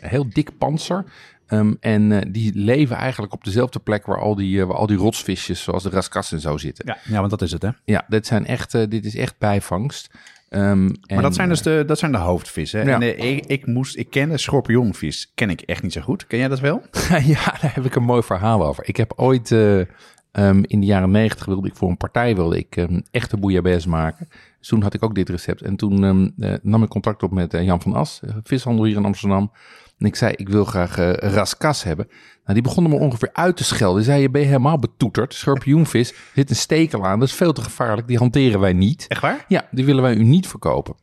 [0.00, 1.04] heel dik panzer.
[1.46, 4.86] Ehm, en eh, die leven eigenlijk op dezelfde plek waar al die, eh, waar al
[4.86, 6.86] die rotsvisjes, zoals de raskas en zo zitten.
[6.86, 7.70] Ja, ja, want dat is het, hè?
[7.84, 10.10] Ja, dit, zijn echt, eh, dit is echt bijvangst.
[10.48, 12.86] Ehm, Maar en, dat zijn dus de, dat zijn de hoofdvissen.
[12.86, 13.00] Ja.
[13.00, 16.26] En ik, ik, moest, ik ken de schorpioenvis, ken ik echt niet zo goed.
[16.26, 16.82] Ken jij dat wel?
[17.34, 18.88] ja, daar heb ik een mooi verhaal over.
[18.88, 22.58] Ik heb ooit eh, ehm, in de jaren negentig wilde ik voor een partij wilde
[22.58, 24.28] ik ehm, echte bouillabaisse maken.
[24.58, 25.62] Dus toen had ik ook dit recept.
[25.62, 29.50] En toen nam ik contact op met Jan van As, vishandel hier in Amsterdam.
[29.98, 32.06] En ik zei, ik wil graag eh raskas hebben.
[32.42, 33.96] Nou, die begonnen me ongeveer uit te schelden.
[33.96, 35.34] Die zei, je ben je helemaal betoeterd.
[35.34, 37.18] Schorpioenvis, zit een stekel aan.
[37.18, 38.08] Dat is veel te gevaarlijk.
[38.08, 39.04] Die hanteren wij niet.
[39.08, 39.44] Echt waar?
[39.48, 40.94] Ja, die willen wij u niet verkopen.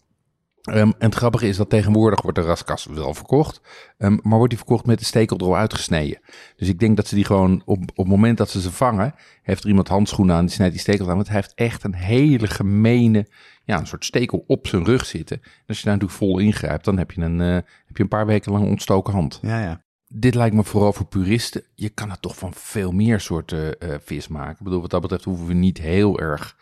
[0.62, 3.62] Ehm, en het grappige is dat tegenwoordig wordt de raskas wel verkocht,
[3.98, 6.20] ehm, maar wordt die verkocht met de stekel er al uitgesneden.
[6.56, 9.16] Dus ik denk dat ze die gewoon op, op het moment dat ze ze vangen,
[9.42, 11.16] heeft er iemand handschoenen aan, die snijdt die stekel aan.
[11.16, 13.28] Want hij heeft echt een hele gemene,
[13.72, 15.42] ja, een soort stekel op zijn rug zitten.
[15.42, 17.54] En als je daar natuurlijk vol ingrijpt, dan heb je een, eh,
[17.86, 19.40] heb je een paar weken lang ontstoken hand.
[19.42, 19.84] Ja, ja.
[20.08, 21.64] Dit lijkt me vooral voor puristen.
[21.76, 24.56] Je kan het toch van veel meer soorten eh, vis maken.
[24.58, 26.58] Ik bedoel, wat dat betreft hoeven we niet heel erg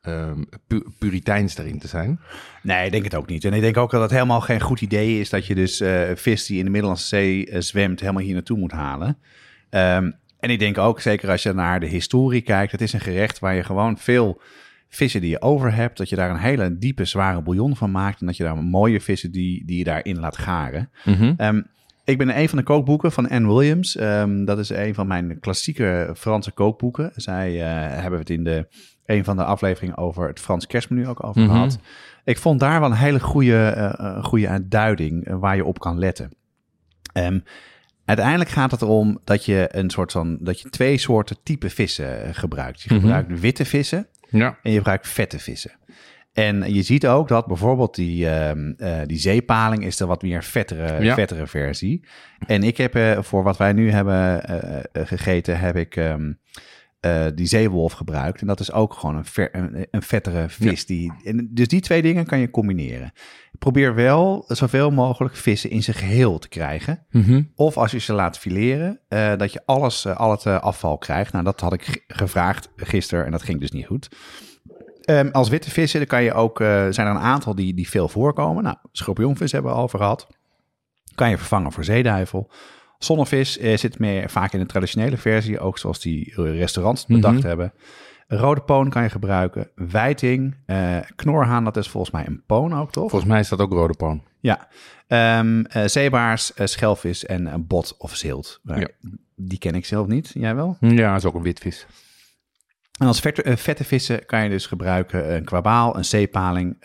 [0.00, 2.20] ehm, pu- puriteins daarin te zijn.
[2.62, 3.44] Nee, ik denk het ook niet.
[3.44, 6.10] En ik denk ook dat het helemaal geen goed idee is dat je dus eh,
[6.14, 9.18] vis die in de Middellandse Zee zwemt helemaal hier naartoe moet halen.
[9.70, 13.00] Ehm, en ik denk ook, zeker als je naar de historie kijkt, het is een
[13.00, 14.40] gerecht waar je gewoon veel
[14.94, 18.20] vissen die je over hebt, dat je daar een hele diepe, zware bouillon van maakt
[18.20, 20.90] en dat je daar mooie vissen die, die je daarin laat garen.
[21.36, 21.62] Ehm,
[22.04, 23.96] ik ben een van de kookboeken van Anne Williams.
[23.96, 27.10] Ehm, dat is een van mijn klassieke Franse kookboeken.
[27.14, 28.66] Zij eh, hebben het in de,
[29.06, 31.50] een van de afleveringen over het Frans kerstmenu ook over Mhm.
[31.50, 31.78] gehad.
[32.24, 36.30] Ik vond daar wel een hele goede, eh, goede duiding waar je op kan letten.
[37.12, 37.38] Ehm,
[38.04, 42.34] uiteindelijk gaat het erom dat je een soort van dat je twee soorten type vissen
[42.34, 42.82] gebruikt.
[42.82, 43.00] Je Mhm.
[43.00, 44.58] gebruikt witte vissen Ja.
[44.62, 45.72] en je gebruikt vette vissen.
[46.32, 50.42] En je ziet ook dat bijvoorbeeld die, ehm, eh, die zeepaling is de wat meer
[50.44, 51.14] vettere, Ja.
[51.14, 52.04] vettere versie.
[52.46, 56.32] En ik heb eh, voor wat wij nu hebben eh, gegeten, heb ik ehm,
[57.02, 58.40] eh, die zeewolf gebruikt.
[58.40, 60.86] En dat is ook gewoon een, ver, een, een vettere vis.
[60.86, 63.12] Die, en dus die twee dingen kan je combineren.
[63.58, 67.06] Probeer wel zoveel mogelijk vissen in zijn geheel te krijgen.
[67.10, 67.42] Mhm.
[67.54, 71.32] Of als je ze laat fileren, eh, dat je alles, eh, al het afval krijgt.
[71.32, 74.08] Nou, dat had ik gevraagd gisteren en dat ging dus niet goed.
[75.00, 78.08] Ehm, als witte vissen dan kan je ook, zijn er een aantal die, die veel
[78.08, 78.62] voorkomen.
[78.62, 80.26] Nou, schorpioenvis hebben we al over gehad.
[81.14, 82.50] Kan je vervangen voor zeeduivel.
[83.04, 87.38] Zonnevis eh, zit meer vaak in de traditionele versie, ook zoals die eh, restaurants bedacht
[87.38, 87.46] Mhm.
[87.46, 87.72] hebben.
[88.28, 89.70] Rode poon kan je gebruiken.
[89.74, 93.10] Wijting, eh, knorhaan, dat is volgens mij een poon ook, toch?
[93.10, 94.22] Volgens mij is dat ook rode pan.
[94.40, 94.68] Ja.
[95.06, 98.60] Ehm eh, zeebaars, schelvis en een bot of zilt.
[98.62, 98.88] Ja.
[99.36, 100.30] Die ken ik zelf niet.
[100.34, 100.76] Jij wel?
[100.80, 101.86] Ja, is ook een witvis.
[102.98, 106.76] En als vette, vette vissen kan je dus gebruiken een kwabaal, een zeepaling,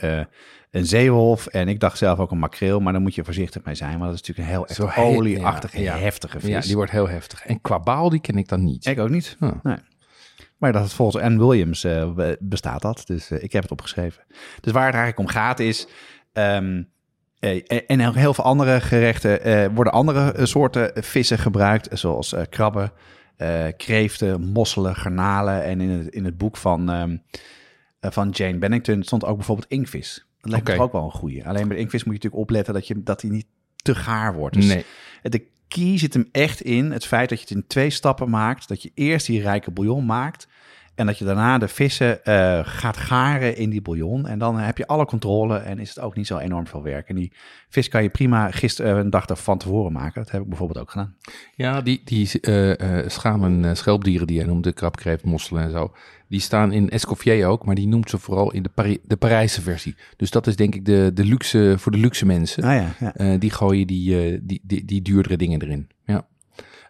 [0.71, 3.75] een zeewolf en ik dacht zelf ook een makreel, maar daar moet je voorzichtig mee
[3.75, 6.49] zijn, want dat is natuurlijk een heel echt olieachtige, ja, heftige vis.
[6.49, 7.45] Ja, die wordt heel heftig.
[7.45, 8.85] En kwabaal, die ken ik dan niet.
[8.85, 9.35] Ik ook niet.
[9.63, 9.77] Nee.
[10.57, 13.71] Maar dat is volgens Anne Williams eh, be- bestaat dat, dus eh, ik heb het
[13.71, 14.23] opgeschreven.
[14.61, 15.87] Dus waar het eigenlijk om gaat is,
[16.33, 16.83] ehm,
[17.39, 22.91] eh, en ook heel veel andere gerechten worden andere soorten vissen gebruikt, zoals krabben,
[23.77, 25.63] kreeften, mosselen, garnalen.
[25.63, 27.17] En in het, in het boek van, ehm,
[27.99, 30.26] eh, van Jane Bennington stond ook bijvoorbeeld inkvis.
[30.49, 31.47] Dat lijkt me ook wel een goeie.
[31.47, 34.55] Alleen bij de moet je natuurlijk opletten dat, je, dat die niet te gaar wordt.
[34.55, 34.85] Dus Nee.
[35.21, 38.67] de key zit hem echt in het feit dat je het in twee stappen maakt.
[38.67, 40.47] Dat je eerst die rijke bouillon maakt.
[40.97, 44.27] En dat je daarna de vissen eh, gaat garen in die bouillon.
[44.27, 47.09] En dan heb je alle controle en is het ook niet zo enorm veel werk.
[47.09, 47.31] En die
[47.69, 50.21] vis kan je prima gisteren eh, een dag van tevoren maken.
[50.23, 51.15] Dat heb ik bijvoorbeeld ook gedaan.
[51.55, 55.93] Ja, die, die eh schamen schelpdieren die jij noemt, de krabkreeft, mosselen en zo,
[56.27, 59.61] die staan in Escoffier ook, maar die noemt ze vooral in de, Pari- de Parijse
[59.61, 59.95] versie.
[60.15, 62.63] Dus dat is denk ik de, de luxe, voor de luxe mensen.
[62.63, 63.37] Ah ja, ja.
[63.37, 65.87] Die gooien die, die, die, die duurdere dingen erin.
[66.05, 66.27] Ja.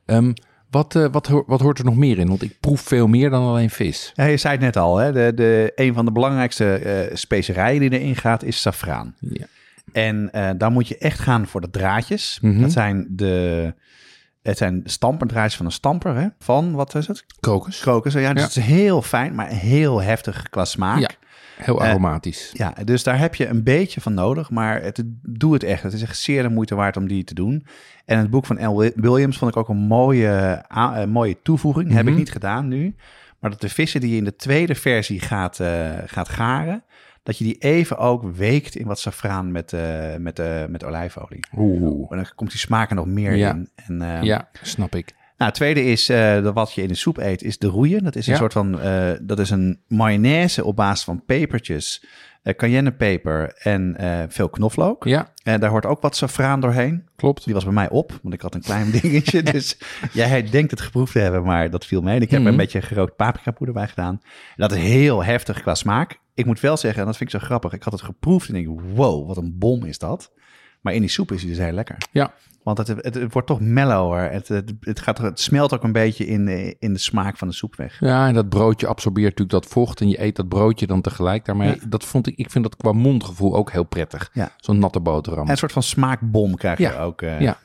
[0.05, 0.33] Ehm,
[0.77, 2.27] wat, eh, wat, wat hoort er nog meer in?
[2.27, 4.11] Want ik proef veel meer dan alleen vis.
[4.15, 5.11] Ja, je zei het net al, hè?
[5.11, 9.15] De, de, een van de belangrijkste eh, specerijen die erin gaat is safraan.
[9.19, 9.45] Ja.
[9.91, 12.39] En eh dan moet je echt gaan voor de draadjes.
[12.41, 12.61] Mhm.
[12.61, 13.73] Dat zijn de,
[14.41, 16.27] het zijn stamperdraadjes van een stamper, hè?
[16.39, 17.25] Van, wat is het?
[17.39, 17.79] Krokus.
[17.79, 18.13] Krokus.
[18.13, 18.47] Ja, dus Ja.
[18.47, 20.99] het is heel fijn, maar heel heftig qua smaak.
[20.99, 21.09] Ja.
[21.57, 22.49] Heel Eh, aromatisch.
[22.53, 25.83] Ja, dus daar heb je een beetje van nodig, maar het, doe het echt.
[25.83, 27.65] Het is echt zeer de moeite waard om die te doen.
[28.05, 28.91] En het boek van L.
[28.95, 31.91] Williams vond ik ook een mooie, een mooie toevoeging.
[31.91, 32.17] Heb ik Mhm.
[32.17, 32.95] niet gedaan nu.
[33.39, 36.83] Maar dat de vissen die je in de tweede versie gaat, eh, gaat garen,
[37.23, 41.45] dat je die even ook weekt in wat safraan met, eh, met, eh, met olijfolie.
[41.57, 42.11] Oeh.
[42.11, 43.49] En dan komt die smaak er nog meer Ja.
[43.53, 43.69] in.
[43.75, 45.15] En, eh, Ja, snap ik.
[45.37, 48.03] Nou, het tweede is eh, wat je in de soep eet, is de roeien.
[48.03, 48.39] Dat is een Ja.
[48.39, 52.05] soort van, eh, dat is een mayonaise op basis van pepertjes,
[52.43, 53.95] eh cayennepeper en
[54.29, 55.03] veel knoflook.
[55.03, 57.05] Ja, En daar hoort ook wat safraan doorheen.
[57.15, 57.45] klopt.
[57.45, 59.43] Die was bij mij op, want ik had een klein dingetje.
[59.43, 59.77] dus
[60.13, 62.15] jij denkt het geproefd te hebben, maar dat viel mee.
[62.19, 62.47] Ik heb er Mhm.
[62.47, 64.21] een beetje gerookt paprikapoeder bij gedaan.
[64.55, 66.19] Dat is heel heftig qua smaak.
[66.33, 67.73] Ik moet wel zeggen, en dat vind ik zo grappig.
[67.73, 70.31] Ik had het geproefd en ik denk, wow, wat een bom is dat.
[70.87, 71.97] Maar in die soep is hij dus heel lekker.
[72.11, 72.31] Ja,
[72.63, 74.31] Want het, het, het wordt toch mellower.
[74.31, 77.47] Het, het, het, gaat, het smelt ook een beetje in de, in de smaak van
[77.47, 77.97] de soep weg.
[77.99, 81.45] Ja, en dat broodje absorbeert natuurlijk dat vocht en je eet dat broodje dan tegelijk
[81.45, 81.69] daarmee.
[81.69, 81.75] Ja.
[81.89, 84.29] Dat vond ik, ik vind dat qua mondgevoel ook heel prettig.
[84.33, 84.51] Ja.
[84.57, 85.45] Zo'n natte boterham.
[85.45, 87.01] En een soort van smaakbom krijg je Ja.
[87.01, 87.21] ook.
[87.21, 87.57] eh Ja.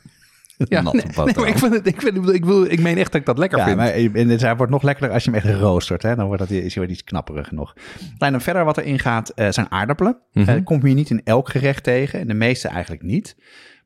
[0.69, 1.43] ja, natte nee, nee, boterham.
[1.43, 3.59] maar ik, vind het, ik, vind, ik, wil, ik meen echt dat ik dat lekker
[3.59, 3.77] Ja, vind.
[3.77, 6.03] maar en het hij wordt nog lekkerder als je hem echt roostert.
[6.03, 6.17] Hè?
[6.17, 7.75] Dan wordt dat, is hij weer iets knapperig nog.
[8.19, 10.19] En verder wat erin gaat eh, zijn aardappelen.
[10.33, 10.49] Mhm.
[10.49, 12.21] Eh, kom je niet in elk gerecht tegen.
[12.21, 13.37] En de meeste eigenlijk niet.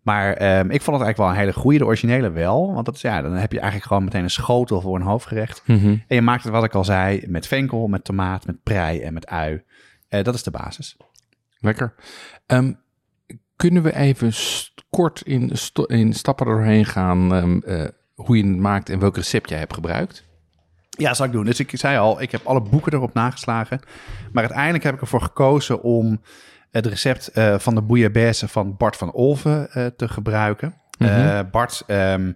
[0.02, 1.78] Maar ehm, ik vond het eigenlijk wel een hele goede.
[1.78, 2.74] De originele wel.
[2.74, 5.62] Want dat is, ja, dan heb je eigenlijk gewoon meteen een schotel voor een hoofdgerecht.
[5.66, 5.86] Mhm.
[5.86, 9.14] En je maakt het, wat ik al zei, met venkel, met tomaat, met prei en
[9.14, 9.62] met ui.
[10.08, 10.96] Eh, dat is de basis.
[11.58, 11.94] Lekker.
[12.46, 12.72] Ehm,
[13.56, 14.32] kunnen we even
[14.96, 15.22] kort
[15.86, 19.74] in, stappen doorheen gaan ehm, eh, hoe je het maakt en welk recept jij hebt
[19.74, 20.24] gebruikt?
[20.90, 21.44] Ja, zal ik doen.
[21.44, 23.80] Dus ik zei al, ik heb alle boeken erop nageslagen.
[24.32, 26.20] Maar uiteindelijk heb ik ervoor gekozen om
[26.70, 30.74] het recept eh, van de bouillabaisse van Bart van Olven eh, te gebruiken.
[30.98, 31.50] Mhm.
[31.50, 32.32] Bart ehm,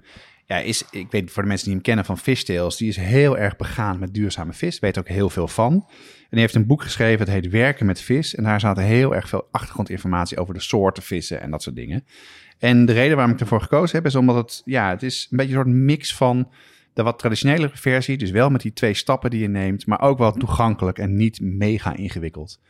[0.50, 3.38] ja, is, ik weet voor de mensen die hem kennen van Fishtails, die is heel
[3.38, 4.78] erg begaan met duurzame vis.
[4.78, 5.72] Weet ook heel veel van.
[5.72, 8.34] En die heeft een boek geschreven, het heet Werken met vis.
[8.34, 12.04] En daar zaten heel erg veel achtergrondinformatie over de soorten vissen en dat soort dingen.
[12.60, 15.36] En de reden waarom ik ervoor gekozen heb, is omdat het, ja, het is een
[15.36, 16.48] beetje een soort mix van
[16.92, 18.18] de wat traditionele versie.
[18.18, 21.40] Dus wel met die twee stappen die je neemt, maar ook wel toegankelijk en niet
[21.40, 22.60] mega ingewikkeld.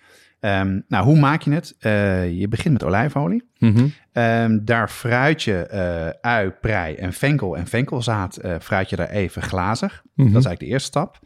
[0.40, 1.74] Ehm, nou, hoe maak je het?
[1.78, 3.48] Eh, je begint met olijfolie.
[3.58, 3.86] Mhm.
[4.12, 9.08] Ehm, daar fruit je eh, ui, prei en venkel en venkelzaad eh fruit je daar
[9.08, 10.02] even glazig.
[10.14, 10.32] Mhm.
[10.32, 11.18] Dat is eigenlijk de eerste stap.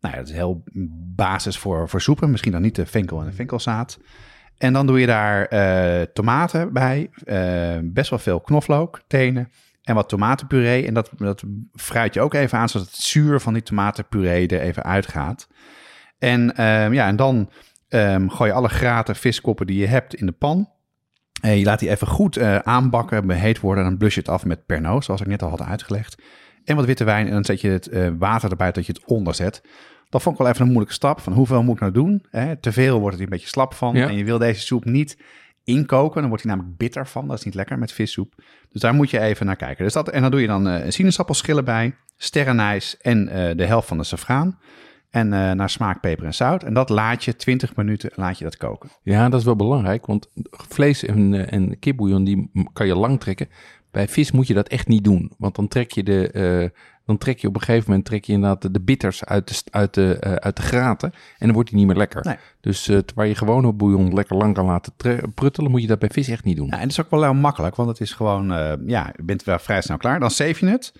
[0.00, 0.64] Nou ja, dat is heel
[1.16, 2.30] basis voor, voor soepen.
[2.30, 3.98] Misschien dan niet de venkel en de venkelzaad.
[4.60, 7.10] En dan doe je daar eh, tomaten bij.
[7.24, 9.50] eh, best wel veel knoflook, tenen
[9.82, 10.86] en wat tomatenpuree.
[10.86, 11.42] En dat, dat
[11.74, 15.48] fruit je ook even aan, zodat het zuur van die tomatenpuree er even uitgaat.
[16.18, 17.50] En, ehm, ja, en dan
[17.88, 20.68] ehm, gooi je alle graten viskoppen die je hebt in de pan.
[21.40, 23.84] En je laat die even goed eh, aanbakken, beheet worden.
[23.84, 26.22] En dan blus je het af met Pernod, zoals ik net al had uitgelegd.
[26.64, 27.26] En wat witte wijn.
[27.26, 29.62] En dan zet je het water erbij dat je het onderzet.
[30.10, 31.20] Dat vond ik wel even een moeilijke stap.
[31.20, 32.24] Van hoeveel moet ik nou doen?
[32.30, 32.56] Hè?
[32.56, 33.94] Te veel wordt het een beetje slap van.
[33.94, 34.08] Ja.
[34.08, 35.18] En je wil deze soep niet
[35.64, 36.20] inkoken.
[36.20, 37.28] Dan wordt hij namelijk bitter van.
[37.28, 38.34] Dat is niet lekker met vissoep.
[38.70, 39.84] Dus daar moet je even naar kijken.
[39.84, 43.88] Dus dat, en dan doe je dan uh, sinaasappelschillen bij, sterrenijs en uh, de helft
[43.88, 44.58] van de safraan.
[45.10, 46.62] En uh, naar smaak, peper en zout.
[46.62, 48.90] En dat laat je 20 minuten laat je dat koken.
[49.02, 50.06] Ja, dat is wel belangrijk.
[50.06, 53.48] Want vlees en, en kipbouillon die kan je lang trekken.
[53.90, 55.32] Bij vis moet je dat echt niet doen.
[55.38, 56.72] Want dan trek je de,
[57.10, 59.94] dan trek je op een gegeven moment trek je inderdaad de bitters uit de, uit
[59.94, 61.12] de, uh, uit de graten.
[61.12, 62.24] En dan wordt die niet meer lekker.
[62.24, 62.36] Nee.
[62.60, 64.92] Dus uh, waar je gewoon op bouillon lekker lang kan laten
[65.34, 66.66] pruttelen, moet je dat bij vis echt niet doen.
[66.66, 67.76] Ja, en dat is ook wel heel makkelijk.
[67.76, 68.46] Want het is gewoon,
[68.86, 70.20] ja, je bent wel vrij snel klaar.
[70.20, 70.92] Dan save je het.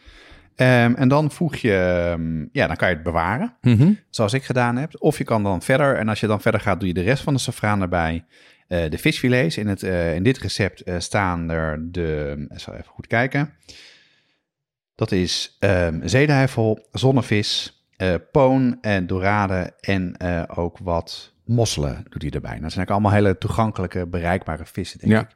[0.56, 3.98] Um, en dan voeg je, um, ja, dan kan je het bewaren, mm -hmm.
[4.10, 4.90] zoals ik gedaan heb.
[4.98, 7.22] Of je kan dan verder, en als je dan verder gaat, doe je de rest
[7.22, 8.24] van de safraan erbij.
[8.68, 9.56] De visfilets.
[9.56, 13.52] In, het, in dit recept staan er de, ik zal even goed kijken.
[15.00, 17.82] Dat is um, zeeduivel, zonnevis,
[18.32, 22.50] poon en dorade en ook wat mosselen doet hij erbij.
[22.50, 25.20] Nou, dat zijn eigenlijk allemaal hele toegankelijke, bereikbare vissen, denk ja.
[25.20, 25.28] ik.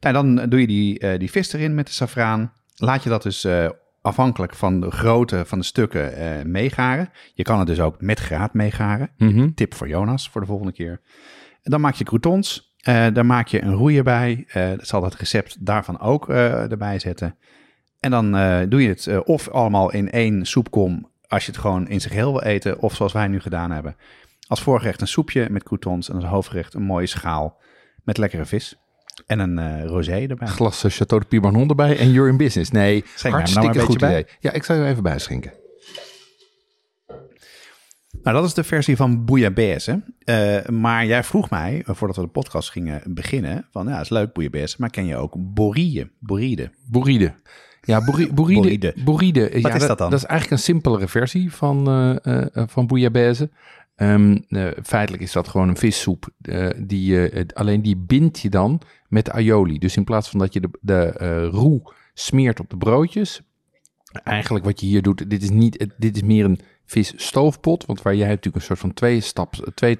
[0.00, 2.52] Nou, dan doe je die, die vis erin met de safraan.
[2.76, 3.46] Laat je dat dus
[4.02, 7.10] afhankelijk van de grootte van de stukken uh, meegaren.
[7.34, 9.10] Je kan het dus ook met graad meegaren.
[9.16, 9.54] Mm -hmm.
[9.54, 11.00] Tip voor Jonas voor de volgende keer.
[11.62, 12.74] En dan maak je croutons.
[12.88, 14.44] Uh, daar maak je een roeier bij.
[14.48, 17.36] Uh, dat zal het recept daarvan ook erbij zetten.
[18.02, 18.32] En dan
[18.68, 22.32] doe je het of allemaal in één soepkom als je het gewoon in zijn geheel
[22.32, 22.78] wil eten.
[22.78, 23.96] Of zoals wij nu gedaan hebben.
[24.46, 27.60] Als voorgerecht een soepje met croutons en als hoofdgerecht een mooie schaal
[28.04, 28.76] met lekkere vis.
[29.26, 30.48] En een uh, rosé erbij.
[30.48, 32.70] Glas Chateau de Pibanon erbij en you're in business.
[32.70, 34.10] Nee, Schenk hartstikke nou goed bij.
[34.10, 34.26] idee.
[34.40, 35.52] Ja, ik zal je even bijschenken.
[38.22, 40.02] Nou, dat is de versie van bouillabaisse.
[40.24, 44.32] Uh, maar jij vroeg mij, voordat we de podcast gingen beginnen, van ja, is leuk
[44.32, 46.70] bouillabaisse, maar ken je ook borille, boride?
[46.90, 47.34] Bourride.
[47.84, 48.04] Ja,
[49.04, 49.42] bourride.
[49.62, 50.10] Wat ja, is dat dan?
[50.10, 51.88] Dat is eigenlijk een simpelere versie van,
[52.22, 53.50] uh, van bouillabaisse.
[53.96, 56.28] Um, uh, feitelijk is dat gewoon een vissoep.
[56.42, 59.78] Uh, die, uh, alleen die bindt je dan met aioli.
[59.78, 63.40] Dus in plaats van dat je de, de roe smeert op de broodjes.
[64.12, 67.86] Eigenlijk wat je hier doet, dit is, niet, dit is meer een visstoofpot.
[67.86, 69.96] Want waar jij natuurlijk een soort van twee, staps, twee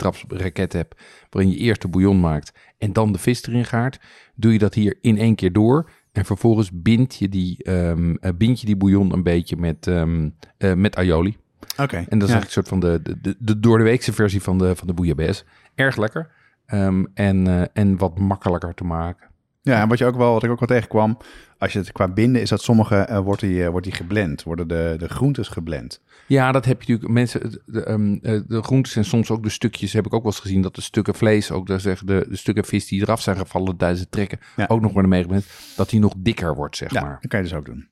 [0.68, 0.94] hebt.
[1.30, 4.00] Waarin je eerst de bouillon maakt en dan de vis erin gaart.
[4.34, 5.90] Doe je dat hier in één keer door.
[6.12, 10.96] En vervolgens bind je die, um, bind je die bouillon een beetje met, um, met
[10.96, 11.36] aioli.
[11.72, 11.82] Oké.
[11.82, 12.40] Okay, en dat is ja.
[12.40, 14.86] eigenlijk een soort van de, de, de, de door de weekse versie van de, van
[14.86, 15.44] de bouillabaisse.
[15.74, 16.30] Erg lekker.
[16.74, 19.30] Um, en, uh, en wat makkelijker te maken.
[19.62, 21.18] Ja, en wat, je ook wel, wat ik ook wel tegenkwam,
[21.58, 24.42] als je het qua binden, is dat sommige uh, wordt, die, uh, wordt die geblend,
[24.42, 26.00] worden de, de groentes geblend.
[26.26, 27.14] Ja, dat heb je natuurlijk.
[27.14, 30.40] Mensen, de, um, de groentes en soms ook de stukjes, heb ik ook wel eens
[30.40, 33.36] gezien, dat de stukken vlees, ook daar zeg, de, de stukken vis die eraf zijn
[33.36, 34.64] gevallen tijdens het trekken, ja.
[34.68, 35.46] ook nog worden meegeblend,
[35.76, 37.18] dat die nog dikker wordt, zeg ja, maar.
[37.20, 37.88] dat kan je dus ook doen.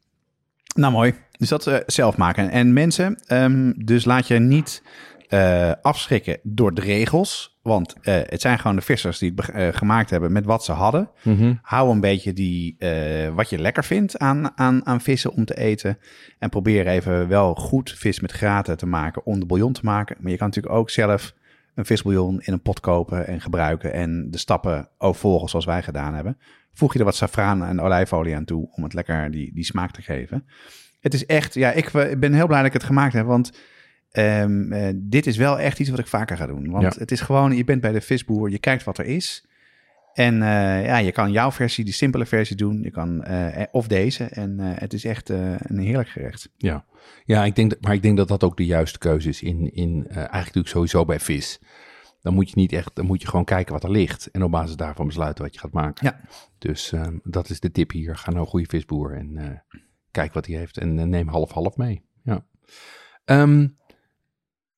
[0.75, 1.15] Nou, mooi.
[1.39, 2.51] Dus dat uh, zelf maken.
[2.51, 4.83] En mensen, um, dus laat je niet
[5.31, 7.59] uh, afschrikken door de regels.
[7.63, 10.73] Want uh, het zijn gewoon de vissers die het uh, gemaakt hebben met wat ze
[10.73, 11.11] hadden.
[11.23, 11.59] Mm -hmm.
[11.63, 12.77] Hou een beetje die,
[13.35, 15.99] wat je lekker vindt aan, aan, aan vissen om te eten.
[16.39, 20.17] En probeer even wel goed vis met graten te maken om de bouillon te maken.
[20.21, 21.35] Maar je kan natuurlijk ook zelf
[21.75, 23.93] een visbouillon in een pot kopen en gebruiken.
[23.93, 26.39] En de stappen ook volgen zoals wij gedaan hebben.
[26.73, 29.91] Voeg je er wat safraan en olijfolie aan toe om het lekker die, die smaak
[29.91, 30.47] te geven.
[31.01, 33.53] Het is echt, ja, ik ben heel blij dat ik het gemaakt heb, want
[34.13, 36.71] um, uh, dit is wel echt iets wat ik vaker ga doen.
[36.71, 37.01] Want Ja.
[37.01, 39.45] het is gewoon, je bent bij de visboer, je kijkt wat er is.
[40.15, 43.87] En uh, ja, je kan jouw versie, die simpele versie doen, je kan, uh, of
[43.89, 44.25] deze.
[44.25, 46.51] En uh, het is echt een heerlijk gerecht.
[46.57, 46.85] Ja,
[47.25, 49.75] ja ik denk, dat- maar ik denk dat dat ook de juiste keuze is in,
[49.75, 51.61] in eh, eigenlijk natuurlijk sowieso bij vis.
[52.21, 54.51] Dan moet je niet echt, dan moet je gewoon kijken wat er ligt en op
[54.51, 56.07] basis daarvan besluiten wat je gaat maken.
[56.07, 56.21] Ja.
[56.59, 58.17] Dus ehm, dat is de tip hier.
[58.17, 59.79] Ga naar een goede visboer en eh,
[60.11, 62.03] kijk wat hij heeft en eh, neem half-half mee.
[62.25, 62.45] Ja.
[63.25, 63.69] Ehm,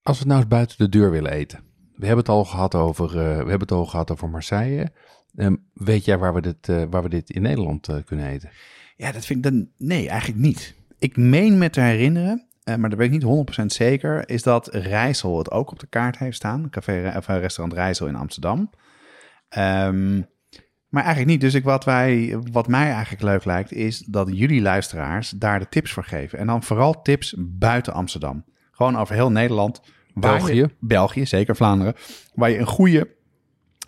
[0.02, 1.60] als we nou eens buiten de deur willen eten.
[1.94, 4.92] We hebben het al gehad over, eh, we hebben het al gehad over Marseille.
[5.36, 8.50] Ehm, weet jij waar we dit, eh, waar we dit in Nederland eh, kunnen eten?
[8.96, 10.74] Ja, dat vind ik dan, nee, eigenlijk niet.
[10.98, 15.38] Ik meen me te herinneren, maar dat weet ik niet 100% zeker, is dat Rijssel
[15.38, 16.70] het ook op de kaart heeft staan.
[16.70, 18.70] Café, of restaurant Rijssel in Amsterdam.
[19.58, 20.26] Um,
[20.92, 21.40] maar eigenlijk niet.
[21.40, 25.68] Dus ik, wat, wij, wat mij eigenlijk leuk lijkt, is dat jullie luisteraars daar de
[25.68, 26.38] tips voor geven.
[26.38, 28.44] En dan vooral tips buiten Amsterdam.
[28.72, 29.80] Gewoon over heel Nederland.
[30.14, 30.54] België.
[30.54, 31.94] Je, België, zeker Vlaanderen.
[32.34, 33.08] Waar je een goede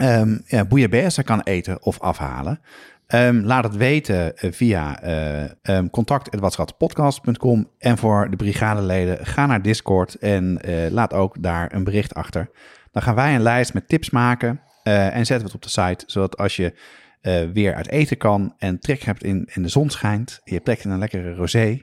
[0.01, 2.61] um, ja, bouillabaisse kan eten of afhalen.
[3.09, 7.71] Um, laat het weten uh, via uh, um, contact.watschatpodcast.com.
[7.79, 12.51] En voor de brigadeleden, ga naar Discord en uh, laat ook daar een bericht achter.
[12.93, 15.69] Dan gaan wij een lijst met tips maken uh, en zetten we het op de
[15.69, 16.05] site.
[16.07, 16.75] Zodat als je
[17.23, 20.65] uh, weer uit eten kan en trek hebt in, in de zon schijnt, je hebt
[20.65, 21.83] plek in een lekkere rosé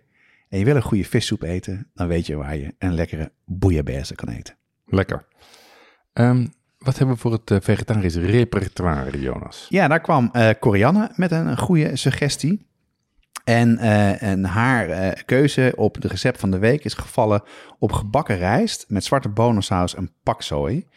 [0.51, 4.15] en je wil een goede vissoep eten, dan weet je waar je een lekkere bouillabaisse
[4.15, 4.55] kan eten.
[4.85, 5.25] Lekker.
[6.13, 9.65] Um, Wat hebben we voor het uh, vegetarisch repertoire, Jonas?
[9.69, 12.69] Ja, daar kwam uh, Corianne met een, een goede suggestie.
[13.43, 17.43] En, uh, en haar uh, keuze op de recept van de week is gevallen
[17.79, 20.87] op gebakken rijst met zwarte bonensaus en paksoi.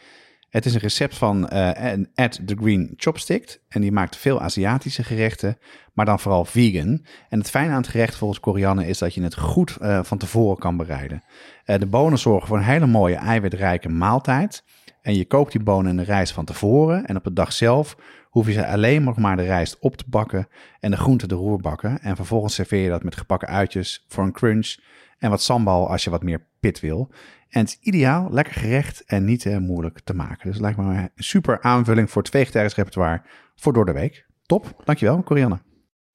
[0.55, 3.61] Het is een recept van uh, Ed the Green Chopstick.
[3.67, 5.57] En die maakt veel Aziatische gerechten,
[5.93, 7.05] maar dan vooral vegan.
[7.29, 10.17] En het fijne aan het gerecht volgens Corianne is dat je het goed uh, van
[10.17, 11.23] tevoren kan bereiden.
[11.65, 14.63] Uh, de bonen zorgen voor een hele mooie eiwitrijke maaltijd.
[15.01, 17.05] En je koopt die bonen en de rijst van tevoren.
[17.05, 17.97] En op de dag zelf
[18.29, 20.47] hoef je ze alleen nog maar de rijst op te bakken
[20.79, 21.99] en de groenten de roer bakken.
[22.01, 24.75] En vervolgens serveer je dat met gebakken uitjes voor een crunch
[25.17, 27.11] en wat sambal als je wat meer pit wil.
[27.49, 30.51] En het is ideaal, lekker gerecht en niet uh, moeilijk te maken.
[30.51, 33.21] Dus lijkt me een super aanvulling voor het vegetarisch repertoire
[33.55, 34.25] voor door de week.
[34.45, 35.59] Top, dankjewel Corianne.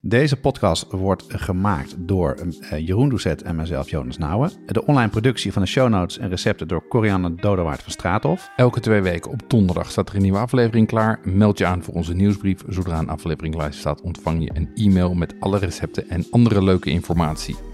[0.03, 4.51] Deze podcast wordt gemaakt door uh, Jeroen Doucet en mezelf, Jonas Nouwen.
[4.65, 8.51] De online productie van de show notes en recepten door Corianne Dodewaard van Straathof.
[8.55, 11.19] Elke twee weken op donderdag staat er een nieuwe aflevering klaar.
[11.23, 12.63] Meld je aan voor onze nieuwsbrief.
[12.67, 16.89] Zodra een aflevering live staat, ontvang je een e-mail met alle recepten en andere leuke
[16.89, 17.70] informatie.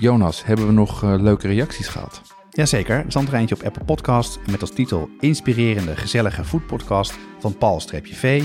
[0.00, 2.22] Jonas, hebben we nog uh, leuke reacties gehad?
[2.50, 8.42] Jazeker, er stond er op Apple Podcast met als titel Inspirerende, gezellige foodpodcast van Paul-V.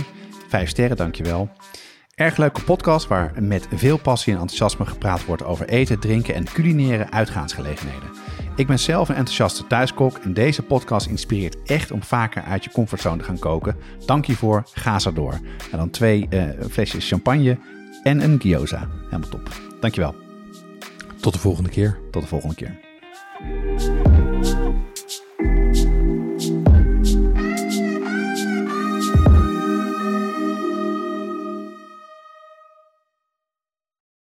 [0.47, 1.49] Vijf sterren, dankjewel.
[2.15, 6.43] Erg leuke podcast waar met veel passie en enthousiasme gepraat wordt over eten, drinken en
[6.43, 8.09] culinaire uitgaansgelegenheden.
[8.55, 12.71] Ik ben zelf een enthousiaste thuiskok en deze podcast inspireert echt om vaker uit je
[12.71, 13.75] comfortzone te gaan koken.
[14.05, 15.33] Dank voor, ga zo door.
[15.71, 17.57] En dan twee uh, flesjes champagne
[18.03, 18.89] en een gyoza.
[19.09, 19.49] Helemaal top.
[19.79, 20.22] Dankjewel.
[21.23, 21.99] Tot de volgende keer.
[22.11, 22.79] Tot de volgende keer.